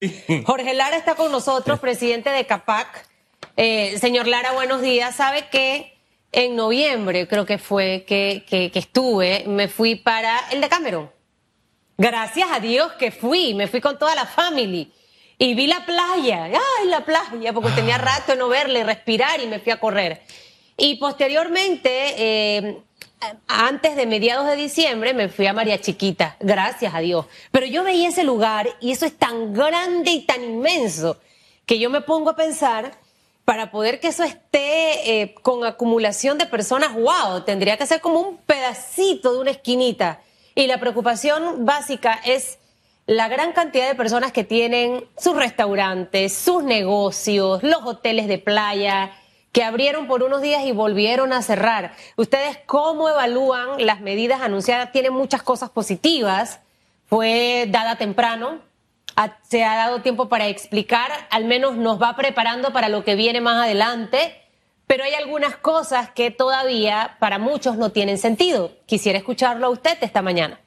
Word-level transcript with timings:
Jorge 0.46 0.74
Lara 0.74 0.96
está 0.96 1.14
con 1.14 1.30
nosotros, 1.30 1.78
presidente 1.78 2.30
de 2.30 2.46
CAPAC. 2.46 3.06
Eh, 3.56 3.98
señor 3.98 4.26
Lara, 4.26 4.52
buenos 4.52 4.80
días. 4.80 5.14
Sabe 5.16 5.48
que 5.50 5.94
en 6.32 6.56
noviembre, 6.56 7.28
creo 7.28 7.44
que 7.44 7.58
fue 7.58 8.04
que, 8.06 8.44
que, 8.48 8.70
estuve, 8.78 9.44
me 9.46 9.68
fui 9.68 9.96
para 9.96 10.38
el 10.52 10.60
de 10.60 10.68
Cameron. 10.68 11.10
Gracias 11.98 12.48
a 12.50 12.60
Dios 12.60 12.92
que 12.92 13.10
fui, 13.10 13.52
me 13.52 13.66
fui 13.66 13.80
con 13.80 13.98
toda 13.98 14.14
la 14.14 14.24
familia. 14.24 14.86
Y 15.36 15.54
vi 15.54 15.66
la 15.66 15.84
playa, 15.84 16.44
ay, 16.44 16.88
la 16.88 17.04
playa, 17.04 17.52
porque 17.52 17.70
tenía 17.70 17.98
rato 17.98 18.32
de 18.32 18.38
no 18.38 18.48
verle, 18.48 18.84
respirar 18.84 19.40
y 19.40 19.46
me 19.46 19.58
fui 19.58 19.72
a 19.72 19.80
correr. 19.80 20.22
Y 20.78 20.96
posteriormente, 20.96 22.14
eh, 22.16 22.82
antes 23.48 23.96
de 23.96 24.06
mediados 24.06 24.46
de 24.46 24.56
diciembre 24.56 25.14
me 25.14 25.28
fui 25.28 25.46
a 25.46 25.52
María 25.52 25.80
Chiquita, 25.80 26.36
gracias 26.40 26.94
a 26.94 27.00
Dios. 27.00 27.26
Pero 27.50 27.66
yo 27.66 27.84
veía 27.84 28.08
ese 28.08 28.24
lugar 28.24 28.68
y 28.80 28.92
eso 28.92 29.06
es 29.06 29.16
tan 29.16 29.52
grande 29.52 30.10
y 30.10 30.26
tan 30.26 30.42
inmenso 30.42 31.18
que 31.66 31.78
yo 31.78 31.90
me 31.90 32.00
pongo 32.00 32.30
a 32.30 32.36
pensar, 32.36 32.98
para 33.44 33.72
poder 33.72 33.98
que 33.98 34.08
eso 34.08 34.22
esté 34.22 35.22
eh, 35.22 35.34
con 35.42 35.64
acumulación 35.64 36.38
de 36.38 36.46
personas, 36.46 36.94
wow, 36.94 37.42
tendría 37.44 37.76
que 37.76 37.84
ser 37.84 38.00
como 38.00 38.20
un 38.20 38.36
pedacito 38.36 39.32
de 39.32 39.40
una 39.40 39.50
esquinita. 39.50 40.20
Y 40.54 40.68
la 40.68 40.78
preocupación 40.78 41.64
básica 41.64 42.20
es 42.24 42.58
la 43.06 43.26
gran 43.26 43.52
cantidad 43.52 43.88
de 43.88 43.96
personas 43.96 44.30
que 44.30 44.44
tienen 44.44 45.04
sus 45.18 45.34
restaurantes, 45.34 46.32
sus 46.32 46.62
negocios, 46.62 47.62
los 47.64 47.84
hoteles 47.84 48.28
de 48.28 48.38
playa, 48.38 49.10
que 49.52 49.64
abrieron 49.64 50.06
por 50.06 50.22
unos 50.22 50.42
días 50.42 50.64
y 50.64 50.72
volvieron 50.72 51.32
a 51.32 51.42
cerrar. 51.42 51.94
¿Ustedes 52.16 52.58
cómo 52.66 53.08
evalúan 53.08 53.84
las 53.84 54.00
medidas 54.00 54.40
anunciadas? 54.42 54.92
Tienen 54.92 55.12
muchas 55.12 55.42
cosas 55.42 55.70
positivas. 55.70 56.60
Fue 57.06 57.66
dada 57.68 57.96
temprano, 57.96 58.60
se 59.48 59.64
ha 59.64 59.76
dado 59.76 60.00
tiempo 60.02 60.28
para 60.28 60.46
explicar, 60.48 61.10
al 61.30 61.44
menos 61.44 61.76
nos 61.76 62.00
va 62.00 62.14
preparando 62.16 62.72
para 62.72 62.88
lo 62.88 63.04
que 63.04 63.16
viene 63.16 63.40
más 63.40 63.64
adelante, 63.64 64.40
pero 64.86 65.04
hay 65.04 65.14
algunas 65.14 65.56
cosas 65.56 66.10
que 66.10 66.30
todavía 66.30 67.16
para 67.18 67.38
muchos 67.38 67.76
no 67.76 67.90
tienen 67.90 68.18
sentido. 68.18 68.72
Quisiera 68.86 69.18
escucharlo 69.18 69.66
a 69.66 69.70
usted 69.70 69.98
esta 70.00 70.22
mañana. 70.22 70.60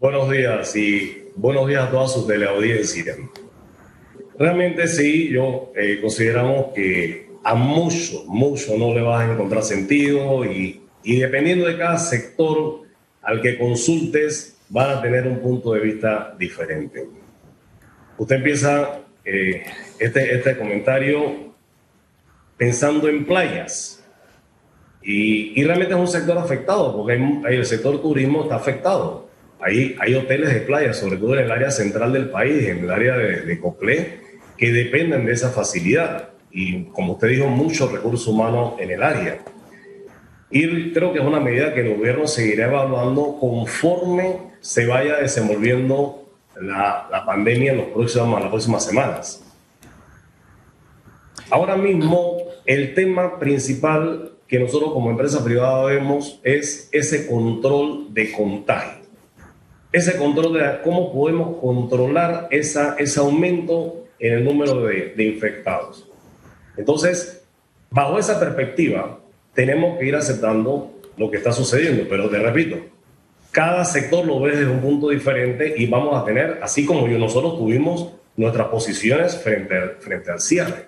Buenos 0.00 0.28
días 0.30 0.74
y 0.76 1.30
buenos 1.36 1.66
días 1.68 1.84
a 1.84 1.90
toda 1.90 2.08
su 2.08 2.26
teleaudiencia. 2.26 3.16
Realmente 4.38 4.88
sí, 4.88 5.28
yo 5.28 5.72
eh, 5.76 5.98
consideramos 6.00 6.72
que 6.74 7.28
a 7.44 7.54
mucho, 7.54 8.24
mucho 8.26 8.76
no 8.76 8.94
le 8.94 9.02
vas 9.02 9.22
a 9.22 9.32
encontrar 9.32 9.62
sentido 9.62 10.44
y, 10.44 10.80
y 11.02 11.16
dependiendo 11.16 11.66
de 11.66 11.76
cada 11.76 11.98
sector 11.98 12.82
al 13.22 13.40
que 13.40 13.58
consultes, 13.58 14.58
van 14.68 14.98
a 14.98 15.02
tener 15.02 15.26
un 15.26 15.38
punto 15.40 15.72
de 15.72 15.80
vista 15.80 16.34
diferente. 16.38 17.06
Usted 18.18 18.36
empieza 18.36 19.00
eh, 19.24 19.62
este, 19.98 20.34
este 20.34 20.56
comentario 20.56 21.54
pensando 22.56 23.08
en 23.08 23.24
playas 23.24 24.04
y, 25.02 25.60
y, 25.60 25.64
realmente 25.64 25.94
es 25.94 26.00
un 26.00 26.08
sector 26.08 26.38
afectado 26.38 26.96
porque 26.96 27.12
hay, 27.12 27.56
el 27.56 27.66
sector 27.66 28.00
turismo 28.00 28.44
está 28.44 28.56
afectado. 28.56 29.28
Hay, 29.60 29.96
hay 29.98 30.14
hoteles 30.14 30.52
de 30.52 30.60
playa, 30.60 30.92
sobre 30.92 31.16
todo 31.16 31.34
en 31.34 31.44
el 31.44 31.50
área 31.50 31.70
central 31.70 32.12
del 32.12 32.30
país, 32.30 32.64
en 32.68 32.80
el 32.80 32.90
área 32.90 33.16
de, 33.16 33.42
de 33.42 33.60
Coclé, 33.60 34.20
que 34.56 34.72
dependen 34.72 35.26
de 35.26 35.32
esa 35.32 35.50
facilidad 35.50 36.30
y, 36.50 36.84
como 36.84 37.14
usted 37.14 37.28
dijo, 37.28 37.46
muchos 37.46 37.90
recursos 37.90 38.26
humanos 38.28 38.74
en 38.78 38.90
el 38.90 39.02
área. 39.02 39.38
Y 40.50 40.92
creo 40.92 41.12
que 41.12 41.18
es 41.18 41.24
una 41.24 41.40
medida 41.40 41.74
que 41.74 41.80
el 41.80 41.96
gobierno 41.96 42.28
seguirá 42.28 42.66
evaluando 42.66 43.36
conforme 43.40 44.36
se 44.60 44.86
vaya 44.86 45.16
desenvolviendo 45.16 46.28
la, 46.60 47.08
la 47.10 47.26
pandemia 47.26 47.72
en, 47.72 47.78
los 47.78 47.86
próximos, 47.88 48.40
las 48.40 48.50
próximas 48.50 48.84
semanas. 48.84 49.44
Ahora 51.50 51.76
mismo, 51.76 52.38
el 52.64 52.94
tema 52.94 53.38
principal 53.38 54.30
que 54.46 54.58
nosotros 54.60 54.92
como 54.92 55.10
empresa 55.10 55.42
privada 55.42 55.84
vemos 55.86 56.40
es 56.44 56.88
ese 56.92 57.26
control 57.26 58.14
de 58.14 58.30
contagio. 58.30 59.04
Ese 59.90 60.16
control 60.16 60.54
de 60.54 60.80
cómo 60.82 61.12
podemos 61.12 61.60
controlar 61.60 62.48
esa, 62.50 62.94
ese 62.98 63.20
aumento 63.20 64.03
en 64.24 64.32
el 64.32 64.44
número 64.44 64.80
de, 64.82 65.12
infectados. 65.18 66.08
Entonces, 66.78 67.44
bajo 67.90 68.18
esa 68.18 68.40
perspectiva, 68.40 69.20
tenemos 69.52 69.98
que 69.98 70.06
ir 70.06 70.16
aceptando 70.16 70.94
lo 71.18 71.30
que 71.30 71.36
está 71.36 71.52
sucediendo, 71.52 72.06
pero 72.08 72.30
te 72.30 72.38
repito, 72.38 72.78
cada 73.50 73.84
sector 73.84 74.24
lo 74.24 74.40
ve 74.40 74.56
desde 74.56 74.72
un 74.72 74.80
punto 74.80 75.10
diferente 75.10 75.74
y 75.76 75.86
vamos 75.86 76.20
a 76.20 76.24
tener, 76.24 76.58
así 76.62 76.86
como 76.86 77.06
yo, 77.06 77.18
nosotros 77.18 77.58
tuvimos 77.58 78.14
nuestras 78.36 78.68
posiciones 78.68 79.36
frente, 79.36 79.76
al, 79.76 79.90
frente 80.00 80.30
al 80.30 80.40
cierre. 80.40 80.86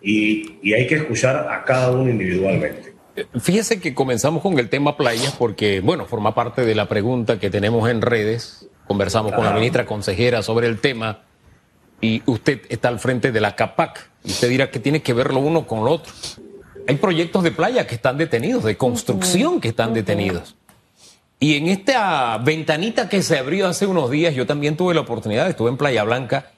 Y, 0.00 0.58
y 0.62 0.74
hay 0.74 0.86
que 0.86 0.94
escuchar 0.94 1.48
a 1.50 1.64
cada 1.64 1.90
uno 1.90 2.08
individualmente. 2.08 2.94
Fíjese 3.40 3.80
que 3.80 3.94
comenzamos 3.94 4.42
con 4.42 4.60
el 4.60 4.68
tema 4.68 4.96
playas 4.96 5.34
porque, 5.36 5.80
bueno, 5.80 6.06
forma 6.06 6.36
parte 6.36 6.64
de 6.64 6.74
la 6.76 6.88
pregunta 6.88 7.40
que 7.40 7.50
tenemos 7.50 7.90
en 7.90 8.00
redes. 8.00 8.68
Conversamos 8.86 9.32
con 9.32 9.44
la 9.44 9.52
ministra 9.52 9.86
consejera 9.86 10.42
sobre 10.42 10.68
el 10.68 10.78
tema 10.78 11.24
y 12.04 12.22
usted 12.26 12.60
está 12.68 12.88
al 12.88 13.00
frente 13.00 13.32
de 13.32 13.40
la 13.40 13.56
CAPAC. 13.56 14.10
Y 14.24 14.32
usted 14.32 14.50
dirá 14.50 14.70
que 14.70 14.78
tiene 14.78 15.00
que 15.00 15.14
ver 15.14 15.32
lo 15.32 15.40
uno 15.40 15.66
con 15.66 15.84
lo 15.84 15.92
otro. 15.92 16.12
Hay 16.86 16.96
proyectos 16.96 17.42
de 17.42 17.50
playa 17.50 17.86
que 17.86 17.94
están 17.94 18.18
detenidos, 18.18 18.64
de 18.64 18.76
construcción 18.76 19.58
que 19.58 19.68
están 19.68 19.94
detenidos. 19.94 20.54
Y 21.40 21.56
en 21.56 21.68
esta 21.68 22.36
ventanita 22.38 23.08
que 23.08 23.22
se 23.22 23.38
abrió 23.38 23.68
hace 23.68 23.86
unos 23.86 24.10
días, 24.10 24.34
yo 24.34 24.46
también 24.46 24.76
tuve 24.76 24.92
la 24.92 25.00
oportunidad, 25.00 25.48
estuve 25.48 25.70
en 25.70 25.78
Playa 25.78 26.04
Blanca, 26.04 26.50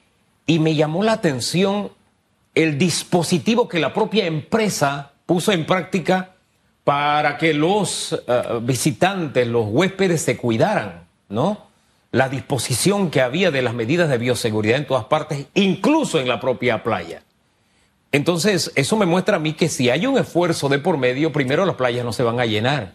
y 0.46 0.58
me 0.58 0.74
llamó 0.74 1.04
la 1.04 1.12
atención 1.12 1.92
el 2.54 2.76
dispositivo 2.76 3.68
que 3.68 3.78
la 3.78 3.94
propia 3.94 4.26
empresa 4.26 5.12
puso 5.26 5.52
en 5.52 5.64
práctica 5.64 6.34
para 6.82 7.38
que 7.38 7.54
los 7.54 8.20
eh, 8.26 8.42
visitantes, 8.62 9.46
los 9.46 9.66
huéspedes 9.68 10.22
se 10.22 10.36
cuidaran, 10.36 11.06
¿no? 11.28 11.65
La 12.16 12.30
disposición 12.30 13.10
que 13.10 13.20
había 13.20 13.50
de 13.50 13.60
las 13.60 13.74
medidas 13.74 14.08
de 14.08 14.16
bioseguridad 14.16 14.78
en 14.78 14.86
todas 14.86 15.04
partes, 15.04 15.48
incluso 15.52 16.18
en 16.18 16.26
la 16.26 16.40
propia 16.40 16.82
playa. 16.82 17.22
Entonces, 18.10 18.72
eso 18.74 18.96
me 18.96 19.04
muestra 19.04 19.36
a 19.36 19.38
mí 19.38 19.52
que 19.52 19.68
si 19.68 19.90
hay 19.90 20.06
un 20.06 20.16
esfuerzo 20.16 20.70
de 20.70 20.78
por 20.78 20.96
medio, 20.96 21.30
primero 21.30 21.66
las 21.66 21.76
playas 21.76 22.06
no 22.06 22.14
se 22.14 22.22
van 22.22 22.40
a 22.40 22.46
llenar. 22.46 22.94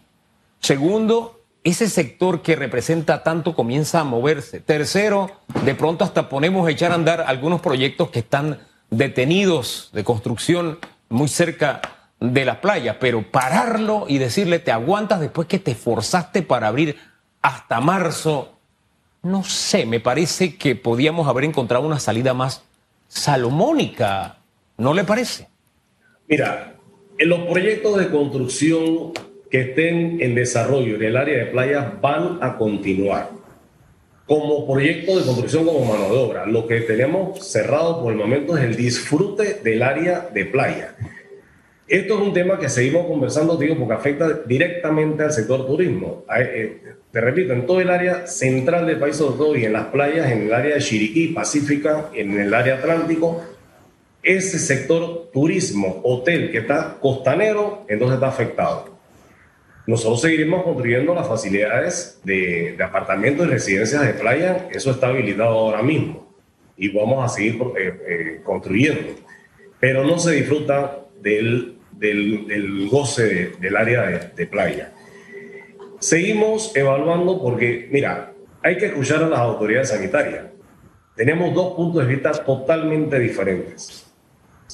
Segundo, 0.60 1.40
ese 1.64 1.88
sector 1.88 2.42
que 2.42 2.56
representa 2.56 3.22
tanto 3.22 3.54
comienza 3.54 4.00
a 4.00 4.06
moverse. 4.06 4.60
Tercero, 4.60 5.30
de 5.66 5.76
pronto 5.76 6.04
hasta 6.04 6.28
ponemos 6.28 6.68
a 6.68 6.72
echar 6.72 6.92
a 6.92 6.96
andar 6.96 7.22
algunos 7.22 7.62
proyectos 7.62 8.10
que 8.10 8.20
están 8.20 8.58
detenidos 8.90 9.92
de 9.94 10.04
construcción 10.04 10.80
muy 11.10 11.28
cerca 11.28 11.80
de 12.20 12.44
la 12.44 12.60
playa, 12.60 12.98
pero 12.98 13.30
pararlo 13.30 14.06
y 14.08 14.18
decirle 14.18 14.58
te 14.58 14.72
aguantas 14.72 15.20
después 15.20 15.48
que 15.48 15.60
te 15.60 15.72
esforzaste 15.72 16.42
para 16.42 16.70
abrir 16.70 16.98
hasta 17.44 17.80
marzo 17.82 18.58
no 19.24 19.44
sé, 19.44 19.86
me 19.86 20.00
parece 20.00 20.56
que 20.56 20.76
podíamos 20.76 21.28
haber 21.28 21.44
encontrado 21.44 21.86
una 21.86 22.00
salida 22.00 22.34
más 22.34 22.64
salomónica, 23.08 24.38
¿no 24.78 24.94
le 24.94 25.04
parece? 25.04 25.48
Mira, 26.28 26.76
en 27.18 27.30
los 27.30 27.42
proyectos 27.42 27.98
de 27.98 28.10
construcción 28.10 29.12
que 29.50 29.62
estén 29.62 30.22
en 30.22 30.34
desarrollo 30.34 30.96
en 30.96 31.04
el 31.04 31.18
área 31.18 31.38
de 31.38 31.46
playas 31.46 32.02
van 32.02 32.40
a 32.42 32.58
continuar 32.58 33.30
como 34.26 34.66
proyecto 34.66 35.20
de 35.20 35.26
construcción 35.26 35.66
como 35.66 35.84
mano 35.84 36.06
de 36.06 36.18
obra. 36.18 36.46
Lo 36.46 36.66
que 36.66 36.80
tenemos 36.82 37.46
cerrado 37.46 38.02
por 38.02 38.14
el 38.14 38.18
momento 38.18 38.58
es 38.58 38.64
el 38.64 38.78
disfrute 38.78 39.56
del 39.56 39.84
área 39.84 40.30
de 40.34 40.46
playa. 40.46 40.96
Esto 41.92 42.14
es 42.14 42.22
un 42.22 42.32
tema 42.32 42.58
que 42.58 42.70
seguimos 42.70 43.06
conversando, 43.06 43.58
digo, 43.58 43.76
porque 43.78 43.94
afecta 43.94 44.30
directamente 44.46 45.24
al 45.24 45.34
sector 45.34 45.68
turismo. 45.68 46.24
Eh, 46.40 46.94
te 47.12 47.20
repito, 47.20 47.52
en 47.52 47.66
todo 47.66 47.82
el 47.82 47.90
área 47.90 48.28
central 48.28 48.88
del 48.88 48.98
país, 48.98 49.18
sobre 49.18 49.38
todo, 49.38 49.58
y 49.58 49.66
en 49.66 49.74
las 49.74 49.88
playas, 49.88 50.32
en 50.32 50.44
el 50.44 50.54
área 50.54 50.76
de 50.76 50.80
Chiriquí, 50.80 51.28
Pacífica, 51.34 52.10
en 52.14 52.40
el 52.40 52.54
área 52.54 52.76
Atlántico, 52.76 53.44
ese 54.24 54.58
sector 54.58 55.32
turismo, 55.34 56.00
hotel 56.06 56.50
que 56.50 56.60
está 56.60 56.98
costanero, 56.98 57.84
entonces 57.90 58.16
está 58.16 58.30
afectado. 58.30 58.98
Nosotros 59.86 60.22
seguiremos 60.22 60.64
construyendo 60.64 61.14
las 61.14 61.28
facilidades 61.28 62.22
de, 62.24 62.78
apartamentos 62.82 63.46
y 63.46 63.50
residencias 63.50 64.08
de 64.08 64.14
playa, 64.14 64.70
eso 64.72 64.92
está 64.92 65.08
habilitado 65.08 65.50
ahora 65.50 65.84
mismo 65.84 66.34
y 66.78 66.88
vamos 66.88 67.22
a 67.26 67.28
seguir 67.28 67.62
eh, 67.78 67.94
eh, 68.08 68.42
construyendo. 68.46 69.14
Pero 69.78 70.06
no 70.06 70.18
se 70.20 70.32
disfruta 70.32 71.00
del, 71.22 71.81
del, 72.02 72.90
goce 72.90 73.54
del 73.60 73.78
área 73.78 74.32
de 74.36 74.48
playa. 74.48 74.92
Seguimos 76.00 76.76
evaluando 76.76 77.42
porque, 77.42 77.88
mira, 77.92 78.34
hay 78.62 78.78
que 78.78 78.88
escuchar 78.88 79.24
a 79.24 79.30
las 79.30 79.40
autoridades 79.40 79.90
sanitarias. 79.90 80.46
Tenemos 81.16 81.54
dos 81.54 81.76
puntos 81.76 82.06
de 82.06 82.14
vista 82.14 82.32
totalmente 82.32 83.20
diferentes. 83.20 84.12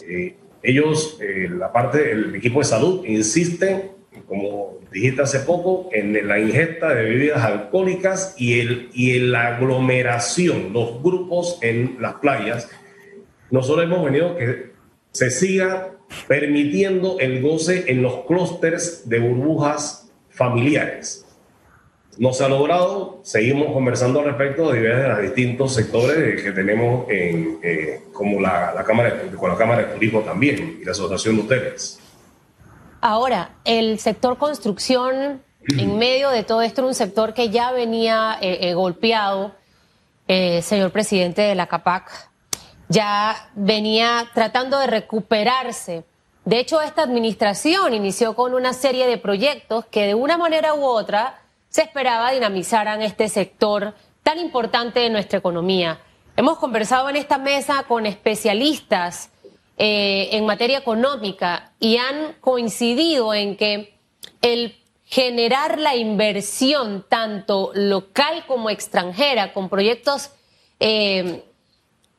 Eh, 0.08 0.36
ellos, 0.64 1.20
eh, 1.22 1.50
la 1.50 1.72
parte, 1.72 2.12
el 2.12 2.36
equipo 2.36 2.60
de 2.60 2.66
salud 2.66 3.06
insiste 3.06 3.92
como 4.26 4.80
dijiste 4.92 5.22
hace 5.22 5.40
poco, 5.40 5.90
en 5.94 6.28
la 6.28 6.40
ingesta 6.40 6.94
de 6.94 7.04
bebidas 7.04 7.44
alcohólicas 7.44 8.36
y, 8.38 8.60
el, 8.60 8.90
y 8.94 9.18
en 9.18 9.32
la 9.32 9.56
aglomeración, 9.56 10.74
los 10.74 11.02
grupos 11.02 11.60
en 11.62 11.98
las 12.00 12.16
playas. 12.16 12.70
Nosotros 13.52 13.86
hemos 13.86 14.04
venido 14.04 14.36
que 14.36 14.72
se 15.12 15.30
siga 15.30 15.97
permitiendo 16.28 17.20
el 17.20 17.42
goce 17.42 17.86
en 17.88 18.02
los 18.02 18.26
clústeres 18.26 19.08
de 19.08 19.20
burbujas 19.20 20.10
familiares. 20.30 21.26
No 22.18 22.34
se 22.34 22.44
ha 22.44 22.50
logrado, 22.50 23.20
seguimos 23.24 23.72
conversando 23.74 24.20
al 24.20 24.26
respecto 24.26 24.72
de 24.72 24.82
de 24.82 25.08
los 25.08 25.22
distintos 25.22 25.76
sectores 25.76 26.42
que 26.42 26.52
tenemos, 26.52 27.08
en, 27.10 27.60
eh, 27.62 28.02
como 28.12 28.42
la, 28.42 28.74
la, 28.74 28.84
cámara, 28.84 29.22
con 29.38 29.50
la 29.50 29.58
Cámara 29.58 29.84
de 29.84 29.94
Turismo 29.94 30.22
también 30.22 30.80
y 30.82 30.86
la 30.86 30.92
Asociación 30.92 31.36
de 31.36 31.44
Hoteles. 31.44 32.00
Ahora, 33.02 33.52
el 33.66 34.00
sector 34.00 34.38
construcción, 34.40 35.44
en 35.68 35.98
medio 36.00 36.32
de 36.32 36.44
todo 36.44 36.64
esto, 36.64 36.82
era 36.82 36.88
un 36.88 36.96
sector 36.96 37.36
que 37.36 37.50
ya 37.52 37.72
venía 37.72 38.38
eh, 38.42 38.58
eh, 38.62 38.74
golpeado, 38.74 39.54
señor 40.28 40.92
presidente 40.92 41.42
de 41.44 41.54
la 41.54 41.68
CAPAC, 41.68 42.30
ya 42.90 43.50
venía 43.56 44.30
tratando 44.34 44.80
de 44.80 44.88
recuperarse. 44.88 46.04
De 46.46 46.60
hecho, 46.60 46.82
esta 46.82 47.04
administración 47.04 47.94
inició 47.94 48.36
con 48.36 48.54
una 48.54 48.74
serie 48.74 49.08
de 49.08 49.18
proyectos 49.18 49.86
que 49.86 50.06
de 50.06 50.16
una 50.16 50.38
manera 50.38 50.74
u 50.74 50.84
otra 50.86 51.42
se 51.70 51.82
esperaba 51.82 52.32
dinamizaran 52.32 53.02
este 53.02 53.28
sector 53.28 53.94
tan 54.24 54.40
importante 54.40 55.02
de 55.02 55.10
nuestra 55.10 55.40
economía. 55.40 56.00
Hemos 56.36 56.58
conversado 56.58 57.10
en 57.10 57.18
esta 57.18 57.38
mesa 57.38 57.84
con 57.88 58.06
especialistas 58.06 59.32
eh, 59.78 60.30
en 60.32 60.46
materia 60.46 60.78
económica 60.78 61.72
y 61.80 61.98
han 61.98 62.34
coincidido 62.40 63.34
en 63.34 63.58
que 63.58 63.98
el 64.42 64.76
generar 65.06 65.80
la 65.80 65.96
inversión 65.96 67.06
tanto 67.08 67.72
local 67.74 68.46
como 68.48 68.70
extranjera 68.70 69.54
con 69.54 69.70
proyectos 69.70 70.32
eh, 70.80 71.44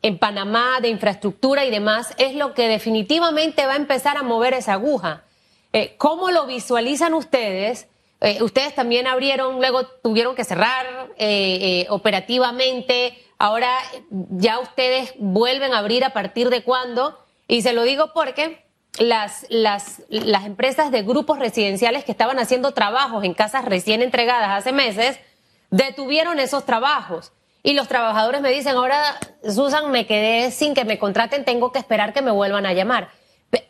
en 0.02 0.18
Panamá 0.18 0.78
de 0.80 0.88
infraestructura 0.88 1.64
y 1.64 1.70
demás 1.70 2.14
es 2.18 2.34
lo 2.34 2.54
que 2.54 2.68
definitivamente 2.68 3.66
va 3.66 3.72
a 3.72 3.76
empezar 3.76 4.16
a 4.16 4.22
mover 4.22 4.54
esa 4.54 4.74
aguja. 4.74 5.24
Eh, 5.72 5.96
¿Cómo 5.98 6.30
lo 6.30 6.46
visualizan 6.46 7.14
ustedes? 7.14 7.88
Eh, 8.20 8.42
ustedes 8.42 8.74
también 8.74 9.06
abrieron, 9.06 9.58
luego 9.58 9.86
tuvieron 9.86 10.34
que 10.34 10.44
cerrar 10.44 10.86
eh, 11.18 11.86
operativamente. 11.90 13.18
Ahora 13.38 13.76
ya 14.10 14.58
ustedes 14.58 15.14
vuelven 15.18 15.72
a 15.72 15.78
abrir 15.78 16.04
a 16.04 16.12
partir 16.12 16.50
de 16.50 16.62
cuándo. 16.62 17.18
Y 17.46 17.62
se 17.62 17.72
lo 17.72 17.82
digo 17.82 18.12
porque 18.12 18.64
las, 18.98 19.46
las, 19.48 20.02
las 20.08 20.46
empresas 20.46 20.90
de 20.90 21.02
grupos 21.02 21.38
residenciales 21.38 22.04
que 22.04 22.12
estaban 22.12 22.38
haciendo 22.38 22.72
trabajos 22.72 23.24
en 23.24 23.34
casas 23.34 23.64
recién 23.64 24.02
entregadas 24.02 24.50
hace 24.50 24.72
meses 24.72 25.18
detuvieron 25.70 26.40
esos 26.40 26.64
trabajos. 26.64 27.32
Y 27.62 27.74
los 27.74 27.88
trabajadores 27.88 28.40
me 28.40 28.50
dicen, 28.50 28.76
ahora, 28.76 29.18
Susan, 29.42 29.90
me 29.90 30.06
quedé 30.06 30.50
sin 30.50 30.74
que 30.74 30.84
me 30.84 30.98
contraten, 30.98 31.44
tengo 31.44 31.72
que 31.72 31.78
esperar 31.78 32.12
que 32.12 32.22
me 32.22 32.30
vuelvan 32.30 32.66
a 32.66 32.72
llamar. 32.72 33.10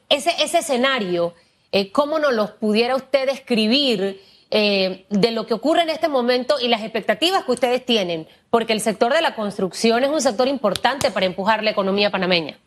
Ese, 0.09 0.31
ese 0.43 0.59
escenario, 0.59 1.35
eh, 1.73 1.91
¿cómo 1.91 2.19
nos 2.19 2.33
lo 2.33 2.57
pudiera 2.57 2.97
usted 2.97 3.27
describir 3.27 4.21
eh, 4.51 5.05
de 5.11 5.31
lo 5.33 5.47
que 5.47 5.55
ocurre 5.55 5.83
en 5.83 5.91
este 5.91 6.09
momento 6.09 6.57
y 6.61 6.69
las 6.69 6.83
expectativas 6.83 7.45
que 7.45 7.53
ustedes 7.53 7.85
tienen? 7.85 8.29
Porque 8.51 8.73
el 8.73 8.81
sector 8.81 9.13
de 9.13 9.23
la 9.23 9.35
construcción 9.35 10.05
es 10.05 10.11
un 10.11 10.21
sector 10.21 10.49
importante 10.49 11.11
para 11.11 11.27
empujar 11.27 11.63
la 11.63 11.71
economía 11.71 12.11
panameña. 12.11 12.59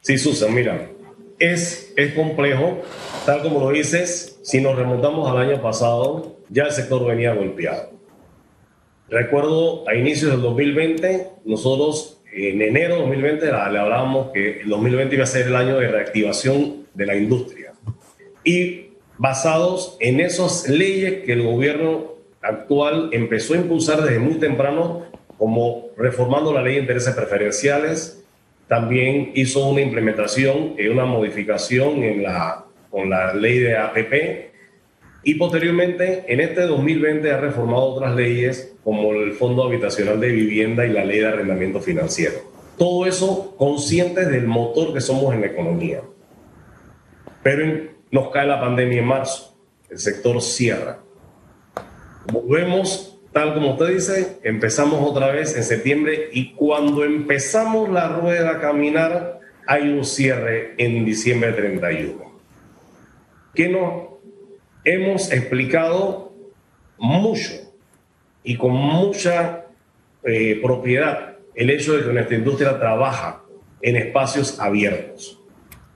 Sí, 0.00 0.18
Susan, 0.18 0.52
mira, 0.52 0.90
es, 1.38 1.92
es 1.96 2.14
complejo, 2.14 2.82
tal 3.24 3.42
como 3.42 3.60
lo 3.60 3.70
dices, 3.70 4.38
si 4.42 4.60
nos 4.60 4.76
remontamos 4.76 5.30
al 5.30 5.38
año 5.38 5.62
pasado, 5.62 6.36
ya 6.50 6.64
el 6.64 6.72
sector 6.72 7.06
venía 7.06 7.32
golpeado 7.34 7.93
Recuerdo 9.14 9.88
a 9.88 9.94
inicios 9.94 10.32
del 10.32 10.42
2020, 10.42 11.28
nosotros 11.44 12.20
en 12.32 12.60
enero 12.60 12.94
de 12.94 13.00
2020 13.02 13.46
le 13.46 13.52
hablábamos 13.52 14.32
que 14.32 14.62
el 14.62 14.68
2020 14.68 15.14
iba 15.14 15.22
a 15.22 15.28
ser 15.28 15.46
el 15.46 15.54
año 15.54 15.78
de 15.78 15.86
reactivación 15.86 16.86
de 16.94 17.06
la 17.06 17.14
industria. 17.14 17.74
Y 18.42 18.88
basados 19.16 19.96
en 20.00 20.18
esas 20.18 20.68
leyes 20.68 21.22
que 21.24 21.32
el 21.32 21.44
gobierno 21.44 22.14
actual 22.42 23.10
empezó 23.12 23.54
a 23.54 23.58
impulsar 23.58 24.02
desde 24.02 24.18
muy 24.18 24.34
temprano, 24.40 25.04
como 25.38 25.90
reformando 25.96 26.52
la 26.52 26.60
ley 26.60 26.74
de 26.74 26.80
intereses 26.80 27.14
preferenciales, 27.14 28.20
también 28.66 29.30
hizo 29.36 29.64
una 29.68 29.80
implementación 29.80 30.74
una 30.90 31.04
modificación 31.04 32.02
en 32.02 32.24
la, 32.24 32.64
con 32.90 33.10
la 33.10 33.32
ley 33.32 33.60
de 33.60 33.76
APP, 33.76 34.53
y 35.24 35.34
posteriormente, 35.36 36.24
en 36.28 36.40
este 36.40 36.62
2020 36.62 37.32
ha 37.32 37.38
reformado 37.38 37.84
otras 37.84 38.14
leyes 38.14 38.76
como 38.84 39.12
el 39.12 39.32
Fondo 39.32 39.64
Habitacional 39.64 40.20
de 40.20 40.28
Vivienda 40.28 40.84
y 40.84 40.90
la 40.90 41.04
Ley 41.04 41.20
de 41.20 41.28
Arrendamiento 41.28 41.80
Financiero. 41.80 42.36
Todo 42.76 43.06
eso 43.06 43.54
conscientes 43.56 44.28
del 44.28 44.46
motor 44.46 44.92
que 44.92 45.00
somos 45.00 45.34
en 45.34 45.40
la 45.40 45.46
economía. 45.46 46.02
Pero 47.42 47.90
nos 48.10 48.30
cae 48.30 48.46
la 48.46 48.60
pandemia 48.60 49.00
en 49.00 49.06
marzo, 49.06 49.56
el 49.88 49.98
sector 49.98 50.42
cierra. 50.42 50.98
Volvemos, 52.30 53.18
tal 53.32 53.54
como 53.54 53.72
usted 53.72 53.88
dice, 53.94 54.38
empezamos 54.42 55.00
otra 55.08 55.32
vez 55.32 55.56
en 55.56 55.64
septiembre 55.64 56.28
y 56.32 56.52
cuando 56.52 57.02
empezamos 57.02 57.88
la 57.88 58.08
rueda 58.08 58.50
a 58.50 58.60
caminar, 58.60 59.40
hay 59.66 59.88
un 59.88 60.04
cierre 60.04 60.74
en 60.76 61.04
diciembre 61.06 61.52
31. 61.52 62.34
¿Qué 63.54 63.68
nos 63.68 64.13
hemos 64.84 65.32
explicado 65.32 66.32
mucho 66.98 67.52
y 68.42 68.56
con 68.56 68.72
mucha 68.72 69.66
eh, 70.22 70.60
propiedad 70.62 71.36
el 71.54 71.70
hecho 71.70 71.96
de 71.96 72.04
que 72.04 72.12
nuestra 72.12 72.36
industria 72.36 72.78
trabaja 72.78 73.42
en 73.80 73.96
espacios 73.96 74.58
abiertos. 74.60 75.40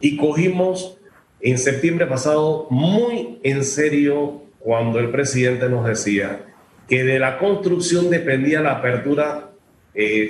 Y 0.00 0.16
cogimos 0.16 0.98
en 1.40 1.58
septiembre 1.58 2.06
pasado 2.06 2.66
muy 2.70 3.38
en 3.42 3.64
serio 3.64 4.42
cuando 4.58 4.98
el 4.98 5.10
presidente 5.10 5.68
nos 5.68 5.86
decía 5.86 6.46
que 6.88 7.04
de 7.04 7.18
la 7.18 7.38
construcción 7.38 8.10
dependía 8.10 8.60
la 8.60 8.72
apertura 8.72 9.50
eh, 9.94 10.28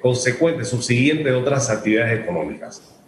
consecuente, 0.00 0.64
subsiguiente 0.64 1.24
de 1.24 1.34
otras 1.34 1.70
actividades 1.70 2.20
económicas. 2.20 3.00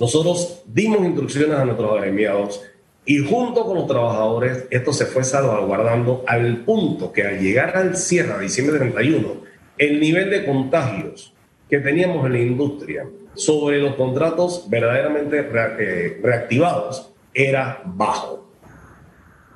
Nosotros 0.00 0.62
dimos 0.66 1.04
instrucciones 1.04 1.56
a 1.56 1.64
nuestros 1.64 1.92
agremiados 1.92 2.62
y 3.10 3.18
junto 3.18 3.64
con 3.64 3.74
los 3.74 3.88
trabajadores, 3.88 4.68
esto 4.70 4.92
se 4.92 5.04
fue 5.04 5.24
salvaguardando 5.24 6.22
al 6.28 6.58
punto 6.58 7.12
que 7.12 7.24
al 7.24 7.40
llegar 7.40 7.76
al 7.76 7.96
cierre, 7.96 8.34
a 8.34 8.38
diciembre 8.38 8.78
31, 8.78 9.34
el 9.78 9.98
nivel 9.98 10.30
de 10.30 10.44
contagios 10.44 11.34
que 11.68 11.80
teníamos 11.80 12.24
en 12.24 12.32
la 12.34 12.38
industria 12.38 13.08
sobre 13.34 13.80
los 13.80 13.96
contratos 13.96 14.68
verdaderamente 14.70 15.40
eh, 15.40 16.20
reactivados 16.22 17.12
era 17.34 17.82
bajo. 17.84 18.48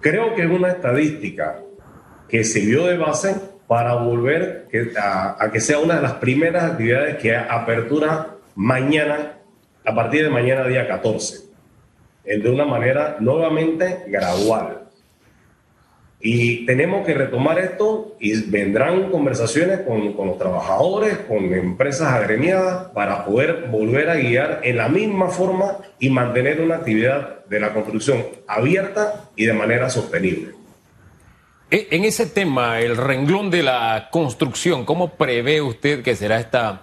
Creo 0.00 0.34
que 0.34 0.42
es 0.42 0.50
una 0.50 0.70
estadística 0.70 1.60
que 2.28 2.42
sirvió 2.42 2.86
de 2.86 2.96
base 2.96 3.36
para 3.68 3.94
volver 3.94 4.66
a, 5.00 5.36
a 5.38 5.52
que 5.52 5.60
sea 5.60 5.78
una 5.78 5.94
de 5.94 6.02
las 6.02 6.14
primeras 6.14 6.72
actividades 6.72 7.18
que 7.18 7.36
apertura 7.36 8.34
mañana, 8.56 9.38
a 9.84 9.94
partir 9.94 10.24
de 10.24 10.30
mañana 10.30 10.66
día 10.66 10.88
14 10.88 11.43
de 12.24 12.50
una 12.50 12.64
manera 12.64 13.16
nuevamente 13.20 14.04
gradual. 14.06 14.80
Y 16.26 16.64
tenemos 16.64 17.04
que 17.04 17.12
retomar 17.12 17.58
esto 17.58 18.16
y 18.18 18.48
vendrán 18.50 19.10
conversaciones 19.10 19.80
con, 19.80 20.14
con, 20.14 20.28
los 20.28 20.38
trabajadores, 20.38 21.18
con 21.28 21.52
empresas 21.52 22.08
agremiadas, 22.14 22.92
para 22.92 23.26
poder 23.26 23.66
volver 23.70 24.08
a 24.08 24.16
guiar 24.16 24.60
en 24.64 24.78
la 24.78 24.88
misma 24.88 25.28
forma 25.28 25.76
y 25.98 26.08
mantener 26.08 26.62
una 26.62 26.76
actividad 26.76 27.44
de 27.44 27.60
la 27.60 27.74
construcción 27.74 28.24
abierta 28.46 29.28
y 29.36 29.44
de 29.44 29.52
manera 29.52 29.90
sostenible. 29.90 30.52
E, 31.70 31.88
en 31.90 32.04
ese 32.04 32.24
tema, 32.24 32.80
el 32.80 32.96
renglón 32.96 33.50
de 33.50 33.62
la 33.62 34.08
construcción, 34.10 34.86
¿cómo 34.86 35.16
prevé 35.16 35.60
usted 35.60 36.02
que 36.02 36.16
será 36.16 36.40
esta 36.40 36.82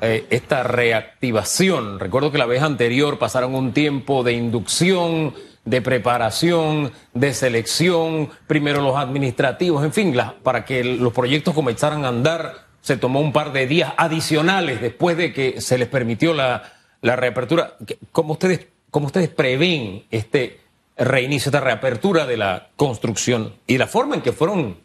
eh, 0.00 0.26
esta 0.30 0.62
reactivación. 0.62 1.98
Recuerdo 1.98 2.30
que 2.30 2.38
la 2.38 2.46
vez 2.46 2.62
anterior 2.62 3.18
pasaron 3.18 3.54
un 3.54 3.72
tiempo 3.72 4.22
de 4.22 4.32
inducción, 4.32 5.34
de 5.64 5.82
preparación, 5.82 6.92
de 7.14 7.34
selección, 7.34 8.30
primero 8.46 8.80
los 8.80 8.96
administrativos, 8.96 9.84
en 9.84 9.92
fin, 9.92 10.16
para 10.42 10.64
que 10.64 10.82
los 10.84 11.12
proyectos 11.12 11.54
comenzaran 11.54 12.04
a 12.04 12.08
andar, 12.08 12.66
se 12.80 12.96
tomó 12.96 13.20
un 13.20 13.32
par 13.32 13.52
de 13.52 13.66
días 13.66 13.92
adicionales 13.96 14.80
después 14.80 15.16
de 15.16 15.32
que 15.32 15.60
se 15.60 15.76
les 15.76 15.88
permitió 15.88 16.32
la, 16.32 16.72
la 17.02 17.16
reapertura. 17.16 17.76
¿Cómo 18.12 18.34
ustedes, 18.34 18.66
¿Cómo 18.90 19.06
ustedes 19.06 19.28
prevén 19.28 20.04
este 20.10 20.60
reinicio, 20.96 21.50
esta 21.50 21.60
reapertura 21.60 22.26
de 22.26 22.36
la 22.36 22.68
construcción 22.76 23.54
y 23.66 23.78
la 23.78 23.86
forma 23.86 24.14
en 24.14 24.22
que 24.22 24.32
fueron 24.32 24.78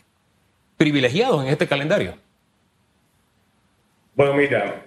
privilegiados 0.77 1.43
en 1.43 1.49
este 1.49 1.67
calendario? 1.67 2.15
Bueno, 4.15 4.33
mira, 4.33 4.85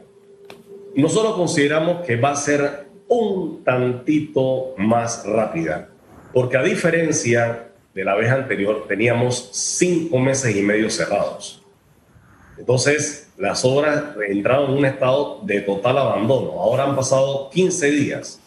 nosotros 1.02 1.34
consideramos 1.34 2.04
que 2.04 2.16
va 2.16 2.30
a 2.30 2.36
ser 2.36 2.86
un 3.08 3.62
tantito 3.62 4.74
más 4.78 5.24
rápida, 5.26 5.90
porque 6.32 6.56
a 6.56 6.62
diferencia 6.62 7.66
de 7.96 8.04
la 8.04 8.14
vez 8.14 8.30
anterior, 8.30 8.84
teníamos 8.86 9.48
cinco 9.52 10.18
meses 10.18 10.54
y 10.54 10.60
medio 10.60 10.90
cerrados. 10.90 11.62
Entonces, 12.58 13.32
las 13.38 13.64
obras 13.64 14.04
entraron 14.28 14.72
en 14.72 14.76
un 14.76 14.84
estado 14.84 15.40
de 15.44 15.62
total 15.62 15.96
abandono. 15.96 16.60
Ahora 16.60 16.84
han 16.84 16.94
pasado 16.94 17.48
15 17.48 17.90
días. 17.90 18.38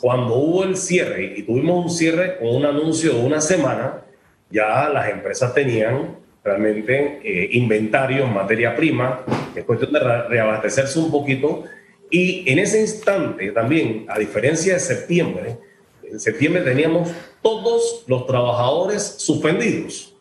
Cuando 0.00 0.36
hubo 0.36 0.64
el 0.64 0.78
cierre 0.78 1.34
y 1.36 1.42
tuvimos 1.42 1.84
un 1.84 1.90
cierre 1.90 2.38
con 2.38 2.48
un 2.48 2.64
anuncio 2.64 3.12
de 3.12 3.20
una 3.20 3.42
semana, 3.42 4.02
ya 4.50 4.88
las 4.88 5.10
empresas 5.10 5.52
tenían 5.52 6.16
realmente 6.46 7.20
eh, 7.24 7.48
inventarios, 7.52 8.30
materia 8.30 8.76
prima, 8.76 9.24
es 9.54 9.64
cuestión 9.64 9.92
de 9.92 9.98
reabastecerse 9.98 10.98
un 11.00 11.10
poquito. 11.10 11.64
Y 12.08 12.50
en 12.50 12.60
ese 12.60 12.80
instante 12.80 13.50
también, 13.50 14.06
a 14.08 14.16
diferencia 14.18 14.74
de 14.74 14.80
septiembre, 14.80 15.58
en 16.04 16.20
septiembre 16.20 16.62
teníamos 16.62 17.10
todos 17.42 18.04
los 18.06 18.26
trabajadores 18.26 19.02
suspendidos, 19.18 20.14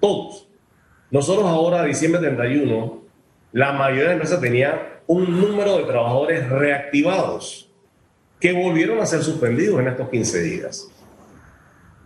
todos. 0.00 0.46
Nosotros 1.10 1.46
ahora, 1.46 1.82
diciembre 1.84 2.20
31, 2.20 3.02
la 3.52 3.72
mayoría 3.72 4.08
de 4.08 4.12
empresas 4.12 4.40
tenía 4.40 5.00
un 5.06 5.40
número 5.40 5.78
de 5.78 5.84
trabajadores 5.84 6.48
reactivados 6.50 7.70
que 8.38 8.52
volvieron 8.52 9.00
a 9.00 9.06
ser 9.06 9.22
suspendidos 9.22 9.80
en 9.80 9.88
estos 9.88 10.10
15 10.10 10.42
días. 10.42 10.90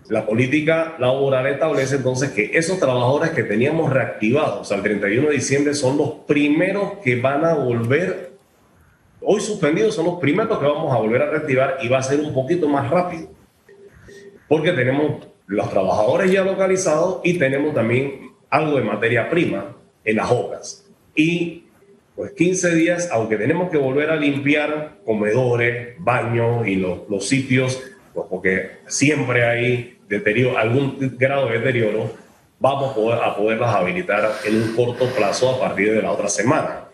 La 0.08 0.24
política 0.24 0.96
laboral 0.98 1.46
establece 1.48 1.96
entonces 1.96 2.30
que 2.30 2.50
esos 2.54 2.78
trabajadores 2.78 3.30
que 3.30 3.42
teníamos 3.42 3.92
reactivados 3.92 4.72
al 4.72 4.82
31 4.82 5.28
de 5.28 5.34
diciembre 5.34 5.74
son 5.74 5.98
los 5.98 6.10
primeros 6.26 6.94
que 7.04 7.20
van 7.20 7.44
a 7.44 7.52
volver, 7.52 8.32
hoy 9.20 9.42
suspendidos 9.42 9.94
son 9.94 10.06
los 10.06 10.18
primeros 10.18 10.58
que 10.58 10.64
vamos 10.64 10.94
a 10.94 10.98
volver 10.98 11.20
a 11.20 11.30
reactivar 11.30 11.76
y 11.82 11.88
va 11.88 11.98
a 11.98 12.02
ser 12.02 12.20
un 12.20 12.32
poquito 12.32 12.66
más 12.70 12.88
rápido. 12.88 13.28
Porque 14.48 14.72
tenemos 14.72 15.28
los 15.46 15.68
trabajadores 15.68 16.32
ya 16.32 16.42
localizados 16.42 17.20
y 17.22 17.38
tenemos 17.38 17.74
también 17.74 18.30
algo 18.48 18.78
de 18.78 18.84
materia 18.84 19.28
prima 19.28 19.76
en 20.04 20.16
las 20.16 20.30
obras. 20.30 20.90
Y 21.14 21.64
pues 22.16 22.32
15 22.32 22.74
días, 22.74 23.10
aunque 23.12 23.36
tenemos 23.36 23.70
que 23.70 23.76
volver 23.76 24.08
a 24.08 24.16
limpiar 24.16 25.00
comedores, 25.04 25.96
baños 25.98 26.66
y 26.66 26.76
los, 26.76 27.00
los 27.10 27.28
sitios, 27.28 27.82
pues 28.14 28.26
porque 28.30 28.70
siempre 28.86 29.44
hay 29.44 29.97
deterioro, 30.08 30.58
algún 30.58 31.16
grado 31.18 31.48
de 31.48 31.58
deterioro, 31.58 32.10
vamos 32.58 32.90
a, 32.90 32.94
poder, 32.94 33.22
a 33.22 33.36
poderlas 33.36 33.74
habilitar 33.74 34.30
en 34.44 34.56
un 34.56 34.76
corto 34.76 35.06
plazo 35.14 35.50
a 35.50 35.60
partir 35.60 35.92
de 35.92 36.02
la 36.02 36.12
otra 36.12 36.28
semana. 36.28 36.84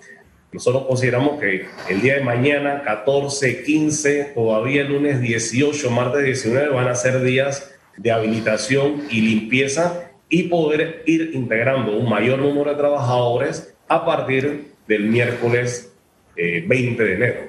Nosotros 0.52 0.84
consideramos 0.86 1.40
que 1.40 1.66
el 1.88 2.00
día 2.00 2.14
de 2.14 2.20
mañana, 2.20 2.82
14, 2.84 3.64
15, 3.64 4.32
todavía 4.34 4.82
el 4.82 4.92
lunes 4.92 5.20
18, 5.20 5.90
martes 5.90 6.24
19, 6.24 6.68
van 6.68 6.86
a 6.86 6.94
ser 6.94 7.22
días 7.22 7.74
de 7.96 8.12
habilitación 8.12 9.02
y 9.10 9.20
limpieza 9.20 10.10
y 10.28 10.44
poder 10.44 11.02
ir 11.06 11.30
integrando 11.34 11.96
un 11.96 12.08
mayor 12.08 12.38
número 12.38 12.70
de 12.70 12.76
trabajadores 12.76 13.74
a 13.88 14.04
partir 14.04 14.74
del 14.86 15.04
miércoles 15.04 15.92
20 16.36 17.02
eh, 17.02 17.06
de 17.06 17.14
enero 17.14 17.40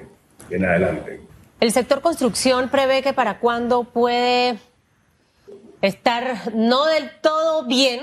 en 0.50 0.64
adelante. 0.64 1.20
El 1.60 1.72
sector 1.72 2.00
construcción 2.00 2.68
prevé 2.68 3.02
que 3.02 3.12
para 3.12 3.38
cuándo 3.38 3.84
puede 3.84 4.56
estar 5.82 6.54
no 6.54 6.86
del 6.86 7.10
todo 7.20 7.64
bien, 7.64 8.00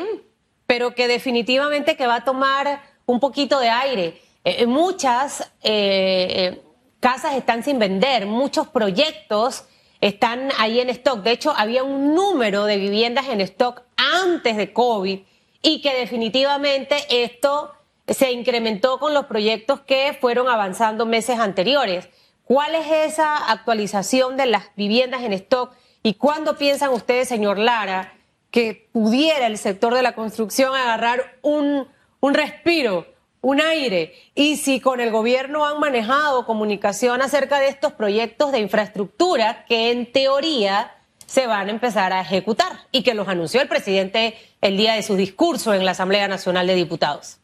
pero 0.68 0.96
que 0.96 1.08
definitivamente 1.08 1.96
que 1.96 2.08
va 2.08 2.16
a 2.18 2.24
tomar 2.24 2.82
un 3.06 3.20
poquito 3.20 3.60
de 3.60 3.70
aire. 3.70 4.22
Eh, 4.44 4.58
eh, 4.60 4.66
muchas 4.66 5.52
eh, 5.62 6.62
casas 7.00 7.36
están 7.36 7.64
sin 7.64 7.80
vender, 7.80 8.26
muchos 8.26 8.68
proyectos 8.68 9.66
están 10.02 10.50
ahí 10.58 10.80
en 10.80 10.90
stock. 10.90 11.22
De 11.24 11.32
hecho, 11.32 11.54
había 11.56 11.84
un 11.84 12.14
número 12.14 12.66
de 12.66 12.78
viviendas 12.78 13.30
en 13.30 13.42
stock 13.42 13.84
antes 13.96 14.58
de 14.58 14.74
COVID 14.74 15.20
y 15.62 15.82
que 15.82 15.94
definitivamente 15.96 16.98
esto 17.10 17.72
se 18.08 18.32
incrementó 18.34 19.00
con 19.00 19.14
los 19.14 19.26
proyectos 19.28 19.80
que 19.82 20.18
fueron 20.20 20.50
avanzando 20.50 21.06
meses 21.06 21.40
anteriores. 21.40 22.10
¿Cuál 22.44 22.76
es 22.76 22.86
esa 22.92 23.50
actualización 23.50 24.36
de 24.36 24.46
las 24.48 24.76
viviendas 24.76 25.22
en 25.22 25.32
stock? 25.32 25.74
¿Y 26.04 26.16
cuándo 26.16 26.58
piensan 26.58 26.92
ustedes, 26.92 27.28
señor 27.28 27.58
Lara, 27.58 28.14
que 28.52 28.88
pudiera 28.92 29.48
el 29.48 29.58
sector 29.58 29.96
de 29.96 30.02
la 30.02 30.14
construcción 30.14 30.76
agarrar 30.76 31.38
un, 31.42 31.88
un 32.20 32.34
respiro, 32.34 33.08
un 33.42 33.62
aire? 33.62 34.14
Y 34.36 34.58
si 34.58 34.80
con 34.80 35.00
el 35.00 35.12
gobierno 35.12 35.66
han 35.66 35.80
manejado 35.80 36.46
comunicación 36.46 37.22
acerca 37.22 37.60
de 37.60 37.70
estos 37.70 37.94
proyectos 37.94 38.52
de 38.52 38.60
infraestructura 38.60 39.66
que 39.68 39.92
en 39.92 40.12
teoría 40.12 40.92
se 41.26 41.48
van 41.48 41.68
a 41.68 41.72
empezar 41.72 42.14
a 42.14 42.22
ejecutar 42.22 42.72
y 42.92 43.02
que 43.02 43.16
los 43.16 43.28
anunció 43.28 43.60
el 43.62 43.68
presidente 43.68 44.36
el 44.62 44.78
día 44.78 44.94
de 44.94 45.02
su 45.02 45.16
discurso 45.16 45.74
en 45.74 45.84
la 45.84 45.92
Asamblea 45.92 46.28
Nacional 46.28 46.68
de 46.68 46.76
Diputados. 46.76 47.38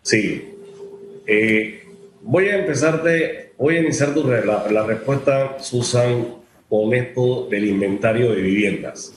Sí. 0.00 0.54
Eh, 1.26 1.86
voy 2.22 2.48
a 2.48 2.58
empezarte, 2.58 3.52
voy 3.58 3.76
a 3.76 3.80
iniciar 3.80 4.14
tu, 4.14 4.26
la, 4.26 4.84
respuesta, 4.86 5.58
Susan, 5.60 6.43
con 6.74 6.92
esto 6.92 7.46
del 7.48 7.66
inventario 7.66 8.32
de 8.32 8.42
viviendas. 8.42 9.14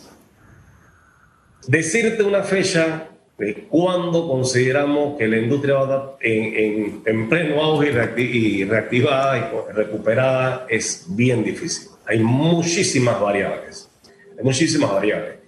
Decirte 1.67 2.21
una 2.21 2.43
fecha 2.43 3.09
de 3.35 3.65
cuándo 3.67 4.27
consideramos 4.27 5.17
que 5.17 5.27
la 5.27 5.39
industria 5.39 5.73
va 5.73 5.79
a 5.79 5.83
estar 5.83 6.17
en, 6.21 7.01
en, 7.03 7.27
pleno 7.27 7.63
auge 7.63 7.89
y 8.19 8.63
reactivada 8.63 9.39
y 9.39 9.73
recuperada 9.73 10.67
es 10.69 11.07
bien 11.09 11.43
difícil. 11.43 11.89
Hay 12.05 12.19
muchísimas 12.19 13.19
variables, 13.19 13.89
hay 14.37 14.43
muchísimas 14.43 14.91
variables. 14.91 15.39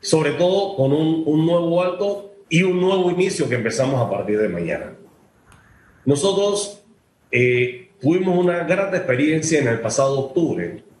Sobre 0.00 0.32
todo 0.32 0.74
con 0.76 0.94
un, 0.94 1.24
un 1.26 1.44
nuevo 1.44 1.82
alto 1.82 2.32
y 2.48 2.62
un 2.62 2.80
nuevo 2.80 3.10
inicio 3.10 3.50
que 3.50 3.56
empezamos 3.56 4.00
a 4.00 4.08
partir 4.08 4.38
de 4.38 4.48
mañana. 4.48 4.96
Nosotros 6.06 6.82
eh, 7.30 7.90
tuvimos 8.00 8.38
una 8.38 8.64
gran 8.64 8.94
experiencia 8.94 9.60
en 9.60 9.68
el 9.68 9.80
pasado 9.80 10.18
octubre 10.20 10.93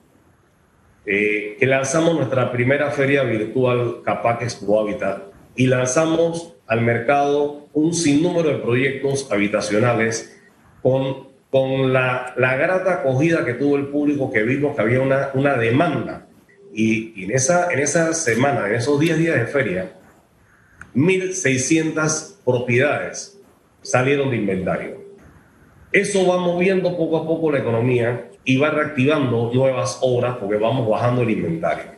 eh, 1.06 1.56
que 1.58 1.66
lanzamos 1.66 2.14
nuestra 2.14 2.50
primera 2.50 2.90
feria 2.90 3.22
virtual 3.24 4.02
Expo 4.40 4.80
Habitat 4.80 5.24
y 5.54 5.66
lanzamos 5.66 6.54
al 6.66 6.80
mercado 6.80 7.68
un 7.74 7.92
sinnúmero 7.92 8.48
de 8.48 8.56
proyectos 8.56 9.30
habitacionales 9.30 10.40
con, 10.82 11.28
con 11.50 11.92
la, 11.92 12.32
la 12.36 12.56
grata 12.56 12.94
acogida 12.94 13.44
que 13.44 13.54
tuvo 13.54 13.76
el 13.76 13.88
público 13.88 14.32
que 14.32 14.42
vimos 14.42 14.74
que 14.74 14.82
había 14.82 15.00
una, 15.00 15.30
una 15.34 15.56
demanda. 15.56 16.26
Y, 16.72 17.20
y 17.20 17.24
en, 17.24 17.32
esa, 17.32 17.70
en 17.72 17.80
esa 17.80 18.14
semana, 18.14 18.66
en 18.68 18.74
esos 18.76 18.98
10 18.98 19.18
días 19.18 19.36
de 19.36 19.46
feria, 19.46 19.92
1.600 20.94 22.36
propiedades 22.44 23.40
salieron 23.82 24.30
de 24.30 24.36
inventario. 24.36 25.04
Eso 25.92 26.26
va 26.26 26.38
moviendo 26.38 26.96
poco 26.96 27.18
a 27.18 27.26
poco 27.26 27.52
la 27.52 27.58
economía 27.58 28.30
y 28.44 28.56
va 28.56 28.70
reactivando 28.70 29.50
nuevas 29.52 29.98
obras 30.02 30.36
porque 30.38 30.56
vamos 30.56 30.88
bajando 30.88 31.22
el 31.22 31.30
inventario. 31.30 31.92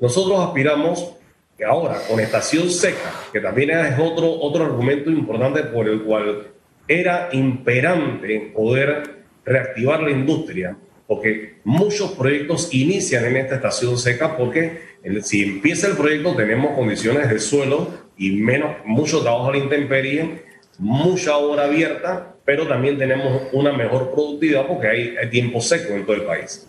Nosotros 0.00 0.40
aspiramos 0.40 1.14
que 1.56 1.64
ahora 1.64 1.98
con 2.08 2.20
estación 2.20 2.70
seca, 2.70 3.12
que 3.32 3.40
también 3.40 3.70
es 3.70 3.98
otro, 3.98 4.32
otro 4.40 4.64
argumento 4.64 5.10
importante 5.10 5.62
por 5.64 5.88
el 5.88 6.02
cual 6.02 6.48
era 6.88 7.28
imperante 7.32 8.52
poder 8.54 9.24
reactivar 9.44 10.02
la 10.02 10.10
industria, 10.10 10.76
porque 11.06 11.60
muchos 11.64 12.12
proyectos 12.12 12.72
inician 12.72 13.24
en 13.26 13.36
esta 13.36 13.56
estación 13.56 13.98
seca 13.98 14.36
porque 14.36 14.90
si 15.22 15.42
empieza 15.42 15.86
el 15.86 15.96
proyecto 15.96 16.34
tenemos 16.34 16.74
condiciones 16.74 17.28
de 17.28 17.38
suelo 17.38 17.88
y 18.16 18.32
menos, 18.32 18.76
mucho 18.84 19.22
trabajo 19.22 19.48
a 19.48 19.52
la 19.52 19.58
intemperie, 19.58 20.42
mucha 20.78 21.36
obra 21.36 21.64
abierta 21.64 22.36
pero 22.50 22.66
también 22.66 22.98
tenemos 22.98 23.42
una 23.52 23.72
mejor 23.72 24.10
productividad 24.10 24.66
porque 24.66 24.88
hay, 24.88 25.30
tiempo 25.30 25.60
seco 25.60 25.94
en 25.94 26.04
todo 26.04 26.16
el 26.16 26.24
país. 26.24 26.68